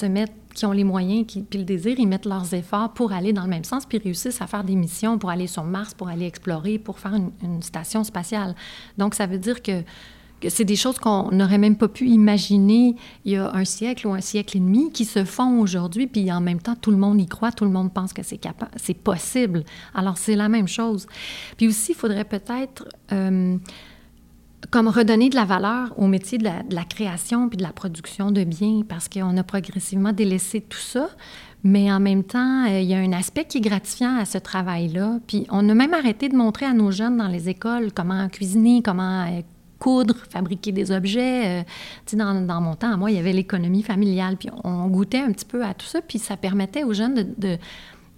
qui 0.54 0.66
ont 0.66 0.72
les 0.72 0.84
moyens, 0.84 1.24
qui, 1.26 1.42
puis 1.42 1.60
le 1.60 1.64
désir, 1.64 1.94
ils 1.98 2.08
mettent 2.08 2.26
leurs 2.26 2.52
efforts 2.52 2.92
pour 2.94 3.12
aller 3.12 3.32
dans 3.32 3.42
le 3.42 3.48
même 3.48 3.64
sens, 3.64 3.86
puis 3.86 3.98
réussissent 3.98 4.40
à 4.40 4.48
faire 4.48 4.64
des 4.64 4.74
missions 4.74 5.18
pour 5.18 5.30
aller 5.30 5.46
sur 5.46 5.62
Mars, 5.62 5.94
pour 5.94 6.08
aller 6.08 6.26
explorer, 6.26 6.78
pour 6.78 6.98
faire 6.98 7.14
une 7.14 7.62
station 7.62 8.02
spatiale. 8.02 8.56
Donc, 8.96 9.14
ça 9.14 9.26
veut 9.26 9.38
dire 9.38 9.62
que 9.62 9.84
c'est 10.46 10.64
des 10.64 10.76
choses 10.76 10.98
qu'on 10.98 11.30
n'aurait 11.32 11.58
même 11.58 11.76
pas 11.76 11.88
pu 11.88 12.06
imaginer 12.06 12.94
il 13.24 13.32
y 13.32 13.36
a 13.36 13.52
un 13.54 13.64
siècle 13.64 14.06
ou 14.06 14.12
un 14.12 14.20
siècle 14.20 14.56
et 14.56 14.60
demi 14.60 14.92
qui 14.92 15.04
se 15.04 15.24
font 15.24 15.60
aujourd'hui, 15.60 16.06
puis 16.06 16.30
en 16.30 16.40
même 16.40 16.60
temps, 16.60 16.76
tout 16.76 16.90
le 16.90 16.96
monde 16.96 17.20
y 17.20 17.26
croit, 17.26 17.50
tout 17.50 17.64
le 17.64 17.70
monde 17.70 17.92
pense 17.92 18.12
que 18.12 18.22
c'est 18.22 18.38
capable, 18.38 18.70
c'est 18.76 18.94
possible. 18.94 19.64
Alors, 19.94 20.16
c'est 20.16 20.36
la 20.36 20.48
même 20.48 20.68
chose. 20.68 21.06
Puis 21.56 21.66
aussi, 21.66 21.92
il 21.92 21.96
faudrait 21.96 22.24
peut-être 22.24 22.88
euh, 23.12 23.56
comme 24.70 24.88
redonner 24.88 25.28
de 25.28 25.34
la 25.34 25.44
valeur 25.44 25.92
au 25.98 26.06
métier 26.06 26.38
de 26.38 26.44
la, 26.44 26.84
création 26.84 27.48
puis 27.48 27.56
de 27.56 27.62
la 27.62 27.72
production 27.72 28.30
de 28.30 28.44
biens, 28.44 28.82
parce 28.88 29.08
qu'on 29.08 29.36
a 29.36 29.42
progressivement 29.42 30.12
délaissé 30.12 30.60
tout 30.60 30.78
ça. 30.78 31.08
Mais 31.64 31.90
en 31.90 31.98
même 31.98 32.22
temps, 32.22 32.66
euh, 32.66 32.80
il 32.80 32.86
y 32.86 32.94
a 32.94 32.98
un 32.98 33.12
aspect 33.12 33.44
qui 33.44 33.58
est 33.58 33.62
gratifiant 33.62 34.16
à 34.18 34.24
ce 34.24 34.38
travail-là. 34.38 35.18
Puis 35.26 35.46
on 35.50 35.68
a 35.68 35.74
même 35.74 35.94
arrêté 35.94 36.28
de 36.28 36.36
montrer 36.36 36.66
à 36.66 36.74
nos 36.74 36.92
jeunes 36.92 37.16
dans 37.16 37.26
les 37.26 37.48
écoles 37.48 37.92
comment 37.92 38.28
cuisiner, 38.28 38.82
comment 38.82 39.26
euh, 39.26 39.40
coudre, 39.78 40.16
fabriquer 40.28 40.72
des 40.72 40.90
objets. 40.90 41.60
Euh, 41.60 42.16
dans, 42.16 42.46
dans, 42.46 42.60
mon 42.60 42.74
temps, 42.74 42.96
moi, 42.96 43.10
il 43.10 43.16
y 43.16 43.20
avait 43.20 43.32
l'économie 43.32 43.82
familiale, 43.82 44.36
puis 44.36 44.48
on 44.64 44.86
goûtait 44.88 45.20
un 45.20 45.32
petit 45.32 45.44
peu 45.44 45.64
à 45.64 45.74
tout 45.74 45.86
ça, 45.86 46.00
puis 46.00 46.18
ça 46.18 46.36
permettait 46.36 46.84
aux 46.84 46.92
jeunes 46.92 47.14
de, 47.14 47.58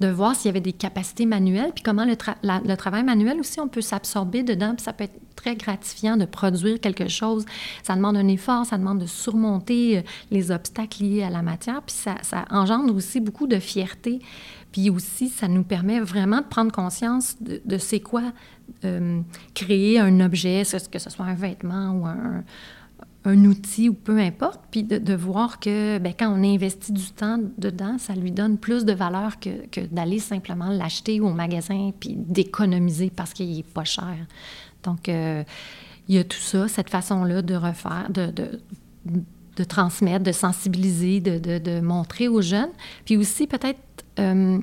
de, 0.01 0.09
voir 0.09 0.35
s'il 0.35 0.47
y 0.47 0.49
avait 0.49 0.61
des 0.61 0.73
capacités 0.73 1.27
manuelles, 1.27 1.73
puis 1.75 1.83
comment 1.83 2.05
le, 2.05 2.77
travail 2.77 3.03
manuel 3.03 3.39
aussi, 3.41 3.61
on 3.61 3.69
peut 3.69 3.83
s'absorber 3.83 4.43
dedans, 4.43 4.75
puis 4.75 4.85
ça 4.85 4.93
peut 4.93 5.05
être 5.05 5.21
très 5.37 5.57
gratifiant 5.57 6.17
de 6.17 6.25
produire 6.25 6.81
quelque 6.81 7.09
chose. 7.09 7.45
Ça 7.83 7.97
demande 7.97 8.17
un 8.17 8.29
effort, 8.29 8.65
ça 8.65 8.79
demande 8.79 8.99
de 8.99 9.07
surmonter 9.07 9.99
euh, 9.99 10.03
les 10.31 10.51
obstacles 10.51 11.03
liés 11.03 11.23
à 11.23 11.31
la 11.31 11.43
matière, 11.43 11.83
puis 11.83 11.95
ça, 11.95 12.17
ça 12.23 12.45
engendre 12.51 12.95
aussi 12.95 13.21
beaucoup 13.21 13.47
de 13.47 13.59
fierté. 13.59 14.21
Puis 14.73 14.89
aussi, 14.89 15.29
ça 15.29 15.49
nous 15.49 15.65
permet 15.65 15.99
vraiment 15.99 16.39
de 16.39 16.47
prendre 16.47 16.71
conscience 16.71 17.37
de, 17.41 17.61
de 17.65 17.77
c'est 17.77 17.99
quoi 17.99 18.33
euh, 18.85 19.21
créer 19.55 19.99
un 19.99 20.21
objet, 20.21 20.63
que 20.91 20.99
ce 20.99 21.11
soit 21.11 21.27
un 21.27 21.35
vêtement 21.35 21.91
ou 21.93 22.07
un, 22.07 22.45
outil 23.45 23.89
ou 23.91 23.95
peu 23.95 24.19
importe, 24.19 24.61
puis 24.71 24.83
de, 24.83 25.15
voir 25.15 25.61
que 25.61 25.99
ben, 25.99 26.15
quand 26.19 26.33
on 26.33 26.43
investit 26.43 26.93
du 26.93 27.11
temps 27.11 27.39
dedans, 27.59 27.99
ça 27.99 28.15
lui 28.15 28.31
donne 28.31 28.57
plus 28.57 28.85
de 28.85 28.93
valeur 28.93 29.39
que, 29.39 29.87
d'aller 29.91 30.19
simplement 30.19 30.69
l'acheter 30.71 31.21
au 31.21 31.31
magasin 31.31 31.91
puis 32.01 32.15
d'économiser 32.17 33.11
parce 33.15 33.35
qu'il 33.35 33.55
n'est 33.55 33.63
pas 33.63 33.85
cher. 33.85 34.17
Donc, 34.83 35.09
euh, 35.09 35.45
il 36.09 36.17
y 36.17 36.19
a 36.19 36.25
tout 36.25 36.41
ça, 36.41 36.67
cette 36.67 36.91
façon-là 36.91 37.43
de 37.43 37.55
refaire, 37.55 38.09
de, 38.11 39.65
transmettre, 39.65 40.25
de 40.25 40.33
sensibiliser, 40.33 41.21
de, 41.21 41.59
de, 41.59 41.81
montrer 41.81 42.27
aux 42.29 42.41
jeunes, 42.41 42.73
puis 43.05 43.17
aussi 43.17 43.47
peut-être 43.47 43.79
euh, 44.19 44.59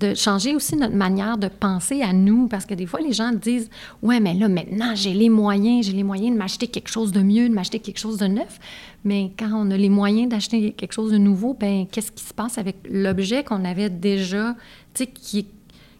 de 0.00 0.14
changer 0.14 0.56
aussi 0.56 0.76
notre 0.76 0.94
manière 0.94 1.36
de 1.36 1.48
penser 1.48 2.02
à 2.02 2.12
nous, 2.12 2.48
parce 2.48 2.64
que 2.64 2.74
des 2.74 2.86
fois, 2.86 3.00
les 3.00 3.12
gens 3.12 3.32
disent 3.32 3.68
Ouais, 4.02 4.18
mais 4.18 4.34
là, 4.34 4.48
maintenant, 4.48 4.94
j'ai 4.94 5.12
les 5.12 5.28
moyens, 5.28 5.86
j'ai 5.86 5.92
les 5.92 6.02
moyens 6.02 6.32
de 6.32 6.38
m'acheter 6.38 6.66
quelque 6.66 6.88
chose 6.88 7.12
de 7.12 7.20
mieux, 7.20 7.48
de 7.48 7.54
m'acheter 7.54 7.78
quelque 7.78 7.98
chose 7.98 8.16
de 8.16 8.26
neuf. 8.26 8.58
Mais 9.04 9.32
quand 9.38 9.50
on 9.52 9.70
a 9.70 9.76
les 9.76 9.88
moyens 9.90 10.28
d'acheter 10.30 10.72
quelque 10.72 10.92
chose 10.92 11.12
de 11.12 11.18
nouveau, 11.18 11.54
ben 11.54 11.86
qu'est-ce 11.90 12.12
qui 12.12 12.24
se 12.24 12.34
passe 12.34 12.58
avec 12.58 12.76
l'objet 12.90 13.44
qu'on 13.44 13.64
avait 13.64 13.90
déjà, 13.90 14.54
tu 14.94 15.04
sais, 15.04 15.06
qui, 15.06 15.46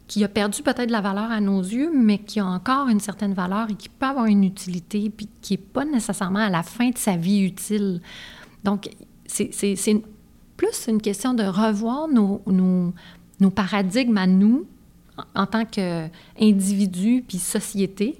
qui 0.08 0.24
a 0.24 0.28
perdu 0.28 0.62
peut-être 0.62 0.86
de 0.86 0.92
la 0.92 1.02
valeur 1.02 1.30
à 1.30 1.40
nos 1.40 1.60
yeux, 1.60 1.90
mais 1.94 2.18
qui 2.18 2.40
a 2.40 2.46
encore 2.46 2.88
une 2.88 3.00
certaine 3.00 3.34
valeur 3.34 3.68
et 3.70 3.74
qui 3.74 3.88
peut 3.88 4.06
avoir 4.06 4.26
une 4.26 4.44
utilité, 4.44 5.10
puis 5.14 5.28
qui 5.42 5.54
n'est 5.54 5.58
pas 5.58 5.84
nécessairement 5.84 6.40
à 6.40 6.50
la 6.50 6.62
fin 6.62 6.88
de 6.88 6.98
sa 6.98 7.16
vie 7.16 7.42
utile. 7.42 8.00
Donc, 8.64 8.88
c'est 9.26 10.02
plus 10.56 10.88
une 10.88 11.00
question 11.00 11.32
de 11.32 11.42
revoir 11.42 12.08
nos, 12.08 12.42
nos, 12.46 12.92
nos 13.40 13.50
paradigmes 13.50 14.18
à 14.18 14.26
nous 14.26 14.66
en 15.34 15.46
tant 15.46 15.64
qu'individus 15.64 17.24
puis 17.26 17.38
société 17.38 18.18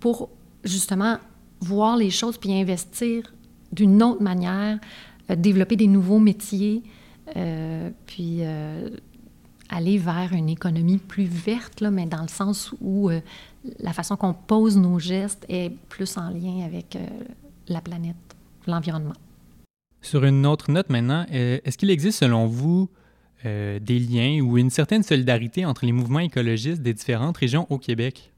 pour 0.00 0.30
justement 0.64 1.18
voir 1.60 1.96
les 1.96 2.10
choses 2.10 2.38
puis 2.38 2.52
investir 2.52 3.32
d'une 3.72 4.02
autre 4.02 4.22
manière, 4.22 4.78
euh, 5.30 5.36
développer 5.36 5.76
des 5.76 5.86
nouveaux 5.86 6.18
métiers, 6.18 6.82
euh, 7.36 7.90
puis 8.06 8.38
euh, 8.40 8.90
aller 9.70 9.96
vers 9.96 10.32
une 10.32 10.48
économie 10.48 10.98
plus 10.98 11.24
verte, 11.24 11.80
là, 11.80 11.90
mais 11.90 12.06
dans 12.06 12.22
le 12.22 12.28
sens 12.28 12.74
où 12.80 13.08
la 13.78 13.92
façon 13.94 14.16
qu'on 14.16 14.34
pose 14.34 14.76
nos 14.76 14.98
gestes 14.98 15.46
est 15.48 15.70
plus 15.88 16.18
en 16.18 16.28
lien 16.28 16.66
avec 16.66 16.98
la 17.68 17.80
planète, 17.80 18.16
l'environnement. 18.66 19.14
Sur 20.02 20.24
une 20.24 20.44
autre 20.44 20.70
note 20.70 20.90
maintenant, 20.90 21.24
est-ce 21.30 21.78
qu'il 21.78 21.88
existe 21.88 22.18
selon 22.18 22.46
vous 22.46 22.90
euh, 23.44 23.78
des 23.78 23.98
liens 23.98 24.40
ou 24.42 24.58
une 24.58 24.70
certaine 24.70 25.02
solidarité 25.02 25.64
entre 25.64 25.86
les 25.86 25.92
mouvements 25.92 26.20
écologistes 26.20 26.82
des 26.82 26.94
différentes 26.94 27.36
régions 27.36 27.66
au 27.70 27.78
Québec? 27.78 28.32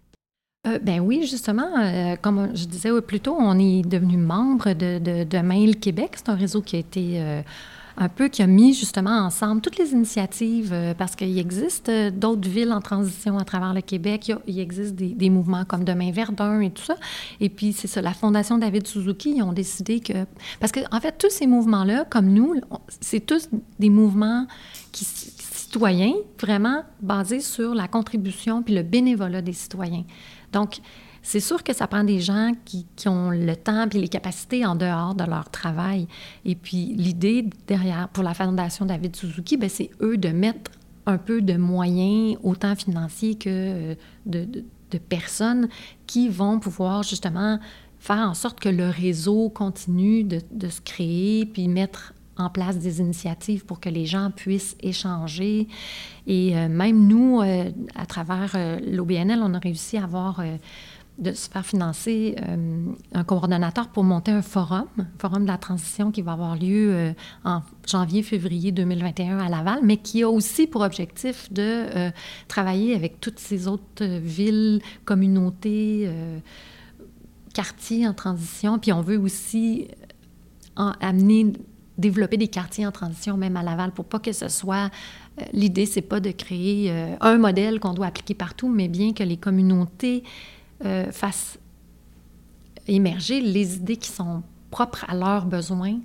Euh, 0.67 0.79
ben 0.79 1.01
oui, 1.01 1.27
justement, 1.29 1.69
comme 2.23 2.51
je 2.55 2.65
disais 2.65 2.91
plus 3.03 3.21
tôt, 3.21 3.37
on 3.39 3.59
est 3.59 3.83
devenu 3.83 4.17
membre 4.17 4.73
de, 4.73 4.99
de, 4.99 5.25
de 5.25 5.39
Mail 5.39 5.79
Québec. 5.79 6.13
C'est 6.15 6.31
un 6.31 6.37
réseau 6.37 6.63
qui 6.63 6.77
a 6.77 6.79
été 6.79 7.43
un 7.97 8.09
peu 8.09 8.29
qui 8.29 8.43
a 8.43 8.47
mis 8.47 8.75
justement 8.75 9.19
ensemble 9.21 9.61
toutes 9.61 9.79
les 9.79 9.93
initiatives, 9.93 10.73
euh, 10.73 10.95
parce 10.95 11.15
qu'il 11.15 11.39
existe 11.39 11.89
euh, 11.89 12.11
d'autres 12.11 12.49
villes 12.49 12.73
en 12.73 12.81
transition 12.81 13.39
à 13.39 13.45
travers 13.45 13.73
le 13.73 13.81
Québec. 13.81 14.33
Il, 14.47 14.59
existe 14.59 14.95
des, 14.95 15.31
mouvements 15.31 15.65
comme 15.65 15.85
Demain 15.85 16.11
Verdun 16.11 16.61
et 16.61 16.71
tout 16.71 16.83
ça. 16.83 16.97
Et 17.41 17.49
puis, 17.49 17.73
c'est 17.73 17.89
ça, 17.89 18.03
la 18.03 18.13
Fondation 18.13 18.59
David 18.59 18.87
Suzuki, 18.87 19.35
ils 19.37 19.43
ont 19.43 19.53
décidé 19.53 20.01
que... 20.01 20.27
Parce 20.61 20.73
qu'en 20.73 20.83
en 20.91 21.01
fait, 21.01 21.17
tous 21.19 21.31
ces 21.31 21.47
mouvements-là, 21.47 22.05
comme 22.09 22.33
nous, 22.33 22.55
c'est 23.01 23.25
tous 23.25 23.49
des 23.79 23.91
mouvements 23.91 24.47
qui, 24.95 25.05
citoyens, 25.05 26.15
vraiment 26.41 26.85
basés 27.03 27.41
sur 27.41 27.75
la 27.75 27.89
contribution 27.89 28.63
puis 28.63 28.75
le 28.75 28.83
bénévolat 28.83 29.43
des 29.43 29.53
citoyens. 29.53 30.05
Donc, 30.53 30.79
c'est 31.21 31.41
sûr 31.41 31.65
que 31.65 31.73
ça 31.73 31.87
prend 31.87 32.05
des 32.05 32.21
gens 32.21 32.53
qui, 32.65 32.87
ont 33.09 33.31
le 33.31 33.57
temps 33.57 33.89
et 33.91 33.99
les 33.99 34.09
capacités 34.09 34.65
en 34.65 34.77
dehors 34.77 35.15
de 35.15 35.25
leur 35.25 35.51
travail. 35.51 36.07
Et 36.45 36.55
puis 36.55 36.95
l'idée 36.97 37.47
derrière, 37.67 38.09
pour 38.11 38.23
la 38.23 38.35
Fondation 38.35 38.87
David 38.87 39.17
Suzuki, 39.17 39.57
ben, 39.57 39.69
c'est 39.69 39.91
eux 40.01 40.17
de 40.17 40.29
mettre 40.29 40.71
un 41.07 41.19
peu 41.19 41.43
de 41.43 41.55
moyens, 41.55 42.39
autant 42.43 42.77
financiers 42.77 43.35
que 43.35 43.49
euh, 43.49 43.95
de, 44.27 44.99
personnes, 45.09 45.69
qui 46.07 46.29
vont 46.29 46.61
pouvoir 46.61 47.03
justement 47.03 47.59
faire 47.99 48.19
en 48.19 48.35
sorte 48.35 48.61
que 48.61 48.69
le 48.69 48.89
réseau 48.91 49.49
continue 49.49 50.23
de, 50.23 50.69
se 50.69 50.81
créer, 50.81 51.47
puis 51.47 51.67
mettre 51.67 52.15
en 52.37 52.51
place 52.51 52.79
des 52.79 53.01
initiatives 53.01 53.65
pour 53.65 53.81
que 53.81 53.89
les 53.89 54.07
gens 54.07 54.31
puissent 54.31 54.77
échanger. 54.81 55.69
Et 56.27 56.57
euh, 56.57 56.69
même 56.69 57.07
nous, 57.07 57.41
euh, 57.41 57.71
à 57.95 58.07
travers 58.07 58.57
l'OBNL, 58.83 59.41
on 59.43 59.55
a 59.55 59.59
réussi 59.59 59.97
à 59.97 60.05
avoir 60.05 60.43
de 61.19 61.33
se 61.33 61.49
faire 61.49 61.65
financer 61.65 62.35
euh, 62.43 62.93
un 63.13 63.25
coordonnateur 63.25 63.89
pour 63.89 64.03
monter 64.03 64.33
un 64.33 64.43
forum, 64.43 64.87
un 64.99 65.07
forum 65.19 65.43
de 65.43 65.49
la 65.49 65.59
transition 65.59 66.11
qui 66.11 66.23
va 66.23 66.33
avoir 66.33 66.57
lieu 66.57 66.93
euh, 66.93 67.13
en 67.45 67.63
janvier-février 67.87 68.73
2021 68.73 69.39
à 69.39 69.49
Laval, 69.49 69.81
mais 69.83 69.97
qui 69.97 70.25
a 70.25 70.29
aussi 70.29 70.67
pour 70.67 70.81
objectif 70.81 71.53
de 71.53 71.63
euh, 71.63 72.11
travailler 72.49 72.97
avec 72.97 73.21
toutes 73.21 73.39
ces 73.39 73.69
autres 73.69 74.05
villes, 74.05 74.83
communautés, 75.05 76.11
quartiers 77.53 78.09
en 78.09 78.15
transition. 78.15 78.79
Puis 78.79 78.93
on 78.93 79.03
veut 79.03 79.19
aussi 79.19 79.89
amener, 80.77 81.53
développer 81.99 82.37
des 82.37 82.49
quartiers 82.49 82.87
en 82.87 82.93
transition 82.93 83.37
même 83.37 83.57
à 83.57 83.63
Laval 83.63 83.93
pour 83.93 84.05
pas 84.05 84.19
que 84.19 84.33
ce 84.33 84.49
soit 84.49 84.91
L'idée, 85.53 85.85
c'est 85.85 86.01
pas 86.01 86.21
de 86.21 86.31
créer 86.31 86.93
un 87.21 87.39
modèle 87.39 87.81
qu'on 87.81 87.93
doit 87.93 88.07
appliquer 88.07 88.35
partout, 88.35 88.69
mais 88.69 88.87
bien 88.87 89.13
que 89.13 89.25
les 89.25 89.37
communautés 89.37 90.23
euh, 90.85 91.11
fassent 91.13 91.59
émerger 92.89 93.41
les 93.41 93.77
idées 93.77 93.97
qui 93.97 94.11
sont 94.11 94.43
propres 94.71 95.07
à 95.09 95.15
leurs 95.15 95.47
besoins, 95.47 95.99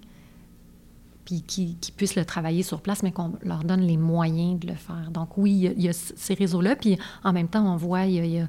puis 1.25 1.41
qui, 1.41 1.75
puissent 1.97 2.15
le 2.15 2.23
travailler 2.23 2.63
sur 2.63 2.79
place, 2.79 3.03
mais 3.03 3.11
qu'on 3.11 3.33
leur 3.41 3.63
donne 3.63 3.81
les 3.81 3.97
moyens 3.97 4.59
de 4.59 4.67
le 4.67 4.75
faire. 4.75 5.09
Donc 5.11 5.37
oui, 5.37 5.73
il 5.75 5.81
y 5.81 5.89
a, 5.89 5.93
ces 5.93 6.33
réseaux-là, 6.33 6.75
puis 6.75 6.97
en 7.23 7.33
même 7.33 7.47
temps, 7.47 7.65
on 7.71 7.75
voit, 7.75 8.05
il 8.05 8.25
y 8.25 8.39
a, 8.39 8.43
euh, 8.43 8.47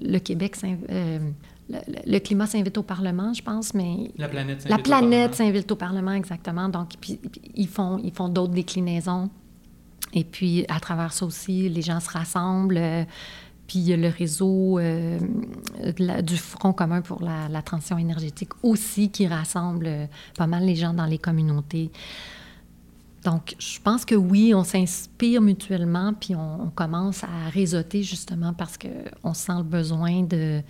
le 0.00 0.18
Québec, 0.18 0.56
euh, 0.64 1.18
le, 1.68 2.18
climat 2.18 2.46
s'invite 2.46 2.78
au 2.78 2.82
Parlement, 2.82 3.32
je 3.32 3.42
pense, 3.42 3.74
mais... 3.74 4.10
La 4.16 4.28
planète 4.28 4.62
s'invite 4.62 4.76
La 4.76 4.82
planète 4.82 5.34
s'invite 5.34 5.70
au 5.70 5.76
Parlement, 5.76 6.12
exactement. 6.12 6.68
Donc, 6.68 6.90
puis, 7.00 7.20
ils 7.54 7.68
font, 7.68 7.98
ils 8.02 8.12
font 8.12 8.28
d'autres 8.28 8.52
déclinaisons. 8.52 9.30
Et 10.12 10.24
puis, 10.24 10.64
à 10.68 10.78
travers 10.80 11.12
ça 11.12 11.24
aussi, 11.24 11.68
les 11.68 11.82
gens 11.82 12.00
se 12.00 12.10
rassemblent. 12.10 13.06
Puis 13.72 13.78
il 13.78 13.88
y 13.88 13.92
a 13.94 13.96
le 13.96 14.08
réseau 14.08 14.78
euh, 14.78 15.18
du 16.22 16.36
Front 16.36 16.74
commun 16.74 17.00
pour 17.00 17.22
la, 17.22 17.62
transition 17.62 17.96
énergétique 17.96 18.50
aussi 18.62 19.10
qui 19.10 19.26
rassemble 19.26 19.86
euh, 19.86 20.06
pas 20.36 20.46
mal 20.46 20.64
les 20.64 20.74
gens 20.74 20.92
dans 20.92 21.06
les 21.06 21.16
communautés. 21.16 21.90
Donc, 23.24 23.54
je 23.58 23.78
pense 23.80 24.04
que 24.04 24.14
oui, 24.14 24.52
on 24.54 24.64
s'inspire 24.64 25.40
mutuellement, 25.40 26.12
puis 26.12 26.34
on, 26.34 26.70
commence 26.74 27.22
à 27.22 27.48
réseauter 27.50 28.02
justement 28.02 28.52
parce 28.52 28.76
qu'on 28.76 29.34
sent 29.34 29.52
le 29.58 29.62
besoin 29.62 30.22
de 30.22 30.62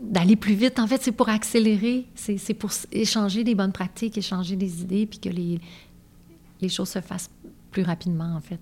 d'aller 0.00 0.36
plus 0.36 0.54
vite. 0.54 0.78
En 0.78 0.86
fait, 0.86 1.02
c'est 1.02 1.12
pour 1.12 1.30
accélérer, 1.30 2.06
c'est 2.14 2.54
pour 2.54 2.70
échanger 2.92 3.44
des 3.44 3.54
bonnes 3.54 3.72
pratiques, 3.72 4.18
échanger 4.18 4.54
des 4.54 4.82
idées, 4.82 5.06
puis 5.06 5.18
que 5.18 5.30
les, 5.30 5.58
les 6.60 6.68
choses 6.68 6.90
se 6.90 7.00
fassent 7.00 7.30
plus 7.70 7.82
rapidement, 7.82 8.36
en 8.36 8.40
fait. 8.40 8.60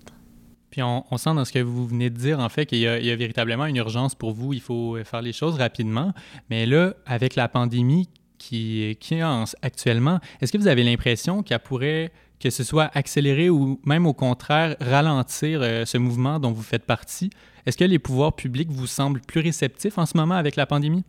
Puis 0.69 0.81
on, 0.81 1.17
sent 1.17 1.33
dans 1.35 1.45
ce 1.45 1.51
que 1.53 1.59
vous 1.59 1.87
venez 1.87 2.09
de 2.09 2.17
dire, 2.17 2.39
en 2.39 2.49
fait, 2.49 2.65
qu'il 2.65 2.79
y, 2.79 2.87
a 2.87 3.15
véritablement 3.15 3.65
une 3.65 3.77
urgence 3.77 4.15
pour 4.15 4.33
vous. 4.33 4.53
Il 4.53 4.61
faut 4.61 4.97
faire 5.05 5.21
les 5.21 5.31
choses 5.31 5.55
rapidement. 5.55 6.13
Mais 6.49 6.65
là, 6.65 6.95
avec 7.05 7.35
la 7.35 7.47
pandémie 7.47 8.09
qui, 8.37 8.97
qui 8.99 9.15
est 9.15 9.55
actuellement, 9.61 10.19
est-ce 10.41 10.51
que 10.51 10.57
vous 10.57 10.67
avez 10.67 10.83
l'impression 10.83 11.43
qu'elle 11.43 11.59
pourrait, 11.59 12.11
que 12.45 12.51
ce 12.51 12.63
soit 12.63 12.91
accélérer 12.93 13.49
ou 13.49 13.79
même 13.85 14.05
au 14.05 14.13
contraire 14.13 14.75
ralentir 14.79 15.61
euh, 15.63 15.83
ce 15.83 15.97
mouvement 15.97 16.39
dont 16.39 16.51
vous 16.51 16.61
faites 16.61 16.85
partie? 16.85 17.31
Est-ce 17.65 17.75
que 17.75 17.83
les 17.83 17.97
pouvoirs 17.97 18.35
publics 18.35 18.69
vous 18.69 18.85
semblent 18.85 19.19
plus 19.19 19.39
réceptifs 19.39 19.97
en 19.97 20.05
ce 20.05 20.15
moment 20.15 20.35
avec 20.35 20.55
la 20.55 20.67
pandémie? 20.67 21.03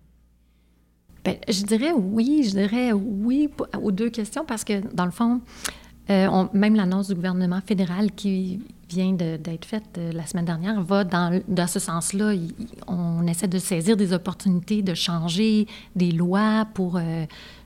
Bien, 1.26 1.34
je 1.46 1.62
dirais 1.64 1.92
oui, 1.92 2.44
je 2.48 2.52
dirais 2.52 2.92
oui 2.92 3.50
aux 3.82 3.92
deux 3.92 4.08
questions 4.08 4.46
parce 4.46 4.64
que, 4.64 4.80
dans 4.94 5.04
le 5.04 5.10
fond, 5.10 5.42
euh, 6.08 6.44
même 6.54 6.74
l'annonce 6.74 7.08
du 7.08 7.14
gouvernement 7.14 7.60
fédéral 7.60 8.12
qui 8.12 8.62
vient 8.88 9.12
d'être 9.12 9.66
faite 9.66 9.98
euh, 9.98 10.12
la 10.12 10.24
semaine 10.24 10.46
dernière 10.46 10.80
va 10.80 11.04
dans, 11.04 11.66
ce 11.66 11.78
sens-là. 11.78 12.32
On 12.86 13.26
essaie 13.26 13.48
de 13.48 13.58
saisir 13.58 13.98
des 13.98 14.14
opportunités, 14.14 14.80
de 14.80 14.94
changer 14.94 15.66
des 15.96 16.12
lois 16.12 16.66
pour 16.72 16.98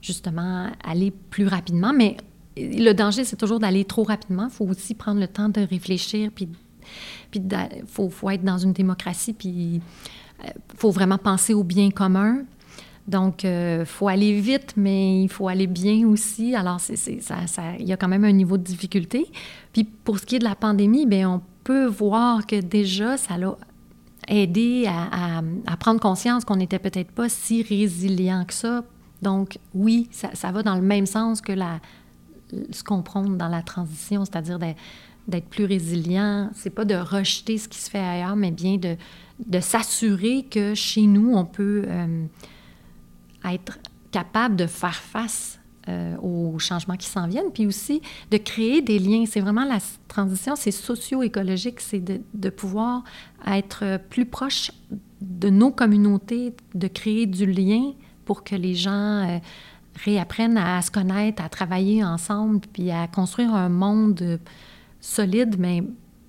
justement 0.03 0.71
aller 0.83 1.13
plus 1.13 1.47
rapidement. 1.47 1.93
Mais 1.93 2.17
le 2.69 2.93
danger, 2.93 3.25
c'est 3.25 3.37
toujours 3.37 3.59
d'aller 3.59 3.85
trop 3.85 4.03
rapidement. 4.03 4.49
Il 4.51 4.55
faut 4.55 4.67
aussi 4.67 4.95
prendre 4.95 5.21
le 5.21 5.29
temps 5.29 5.49
de 5.49 5.61
réfléchir, 5.61 6.31
puis 6.35 6.49
il 7.35 7.43
faut, 7.87 8.09
faut, 8.11 8.31
être 8.31 8.45
dans 8.45 8.59
une 8.59 8.73
démocratie, 8.73 9.33
puis 9.33 9.49
il 9.49 9.81
euh, 10.45 10.51
faut 10.77 10.91
vraiment 10.91 11.19
penser 11.19 11.55
au 11.55 11.65
bien 11.65 11.91
commun. 11.91 12.45
Donc, 13.07 13.43
il 13.43 13.85
faut 13.87 14.07
aller 14.07 14.41
vite, 14.41 14.75
mais 14.77 15.23
il 15.23 15.29
faut 15.29 15.49
aller 15.49 15.67
bien 15.67 16.07
aussi. 16.07 16.55
Alors, 16.55 16.81
il 16.89 17.23
ça, 17.23 17.47
ça, 17.47 17.77
y 17.79 17.93
a 17.93 17.97
quand 17.97 18.07
même 18.07 18.25
un 18.25 18.33
niveau 18.33 18.57
de 18.57 18.63
difficulté. 18.63 19.27
Puis 19.73 19.83
pour 19.85 20.21
ce 20.21 20.27
qui 20.27 20.37
est 20.37 20.39
de 20.39 20.45
la 20.45 20.55
pandémie, 20.55 21.07
bien, 21.07 21.29
on 21.29 21.43
peut 21.65 21.87
voir 21.87 22.47
que 22.47 22.61
déjà, 22.61 23.17
ça 23.17 23.37
l'a 23.37 23.57
aidé 24.29 24.87
à, 24.87 25.43
prendre 25.77 26.01
conscience 26.01 26.45
qu'on 26.45 26.57
n'était 26.57 26.79
peut-être 26.79 27.11
pas 27.11 27.29
si 27.29 27.63
résilient 27.63 28.45
que 28.45 28.55
ça. 28.55 28.85
Donc 29.23 29.59
oui, 29.75 30.09
ça, 30.11 30.53
va 30.53 30.63
dans 30.63 30.77
le 30.77 30.83
même 30.83 31.07
sens 31.07 31.41
que 31.41 31.53
la, 31.53 31.81
ce 32.71 32.85
qu'on 32.85 33.03
prône 33.03 33.37
dans 33.37 33.49
la 33.49 33.63
transition, 33.63 34.25
c'est-à-dire 34.25 34.59
d'être 34.59 35.49
plus 35.49 35.65
résilient. 35.65 36.51
C'est 36.55 36.71
pas 36.71 36.85
de 36.85 36.95
rejeter 36.95 37.59
ce 37.59 37.69
qui 37.69 37.79
se 37.79 37.91
fait 37.91 37.99
ailleurs, 37.99 38.37
mais 38.37 38.51
bien 38.51 38.77
de, 38.77 39.61
s'assurer 39.61 40.45
que 40.51 40.75
chez 40.75 41.03
nous, 41.03 41.35
on 41.35 41.45
peut 41.45 41.85
euh, 41.87 42.25
être 43.45 43.79
capable 44.11 44.57
de 44.57 44.67
faire 44.67 44.95
face 44.95 45.59
euh, 45.89 46.17
aux 46.19 46.59
changements 46.59 46.97
qui 46.97 47.07
s'en 47.07 47.27
viennent, 47.27 47.53
puis 47.53 47.67
aussi 47.67 48.03
de 48.31 48.37
créer 48.37 48.83
des 48.83 48.99
liens. 48.99 49.25
C'est 49.27 49.41
vraiment 49.41 49.65
la 49.65 49.79
transition, 50.09 50.57
c'est 50.57 50.73
socio-écologique, 50.73 51.81
c'est 51.81 52.01
de, 52.01 52.21
de, 52.35 52.51
pouvoir 52.51 53.03
être 53.47 53.99
plus 54.11 54.27
proche 54.27 54.73
de 55.21 55.49
nos 55.49 55.71
communautés, 55.71 56.55
de 56.75 56.89
créer 56.89 57.27
du 57.27 57.47
lien 57.47 57.93
pour 58.25 58.45
que 58.45 58.55
les 58.55 58.75
gens 58.75 59.27
euh, 59.27 59.39
réapprennent 60.05 60.57
à 60.57 60.81
se 60.83 60.91
connaître, 60.91 61.43
à 61.43 61.49
travailler 61.49 62.05
ensemble, 62.05 62.61
puis 62.73 62.91
à 62.91 63.07
construire 63.07 63.55
un 63.55 63.69
monde 63.69 64.41
solide, 65.01 65.57
mais 65.59 65.83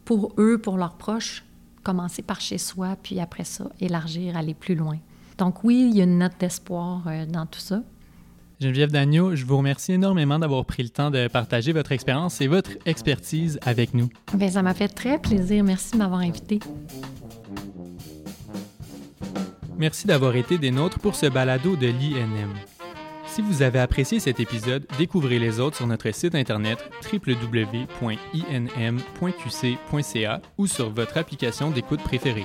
pour 0.05 0.33
eux, 0.37 0.57
pour 0.57 0.77
leurs 0.77 0.95
proches, 0.95 1.43
commencer 1.83 2.21
par 2.21 2.41
chez 2.41 2.57
soi, 2.57 2.95
puis 3.01 3.19
après 3.19 3.43
ça, 3.43 3.69
élargir, 3.79 4.37
aller 4.37 4.53
plus 4.53 4.75
loin. 4.75 4.97
Donc 5.37 5.63
oui, 5.63 5.87
il 5.89 5.97
y 5.97 6.01
a 6.01 6.03
une 6.03 6.19
note 6.19 6.33
d'espoir 6.39 7.03
euh, 7.07 7.25
dans 7.25 7.45
tout 7.45 7.59
ça. 7.59 7.81
Geneviève 8.59 8.91
Dagneau, 8.91 9.35
je 9.35 9.43
vous 9.43 9.57
remercie 9.57 9.93
énormément 9.93 10.37
d'avoir 10.37 10.65
pris 10.65 10.83
le 10.83 10.89
temps 10.89 11.09
de 11.09 11.27
partager 11.27 11.73
votre 11.73 11.91
expérience 11.91 12.41
et 12.41 12.47
votre 12.47 12.71
expertise 12.85 13.59
avec 13.65 13.95
nous. 13.95 14.07
Bien, 14.35 14.51
ça 14.51 14.61
m'a 14.61 14.75
fait 14.75 14.87
très 14.87 15.17
plaisir. 15.17 15.63
Merci 15.63 15.93
de 15.93 15.97
m'avoir 15.97 16.19
invité. 16.19 16.59
Merci 19.79 20.05
d'avoir 20.05 20.35
été 20.35 20.59
des 20.59 20.69
nôtres 20.69 20.99
pour 20.99 21.15
ce 21.15 21.25
balado 21.25 21.75
de 21.75 21.87
l'INM. 21.87 22.53
Si 23.31 23.41
vous 23.41 23.61
avez 23.61 23.79
apprécié 23.79 24.19
cet 24.19 24.41
épisode, 24.41 24.85
découvrez 24.97 25.39
les 25.39 25.61
autres 25.61 25.77
sur 25.77 25.87
notre 25.87 26.11
site 26.11 26.35
internet 26.35 26.79
www.inm.qc.ca 27.13 28.01
ou 30.57 30.67
sur 30.67 30.89
votre 30.89 31.15
application 31.17 31.71
d'écoute 31.71 32.03
préférée. 32.03 32.43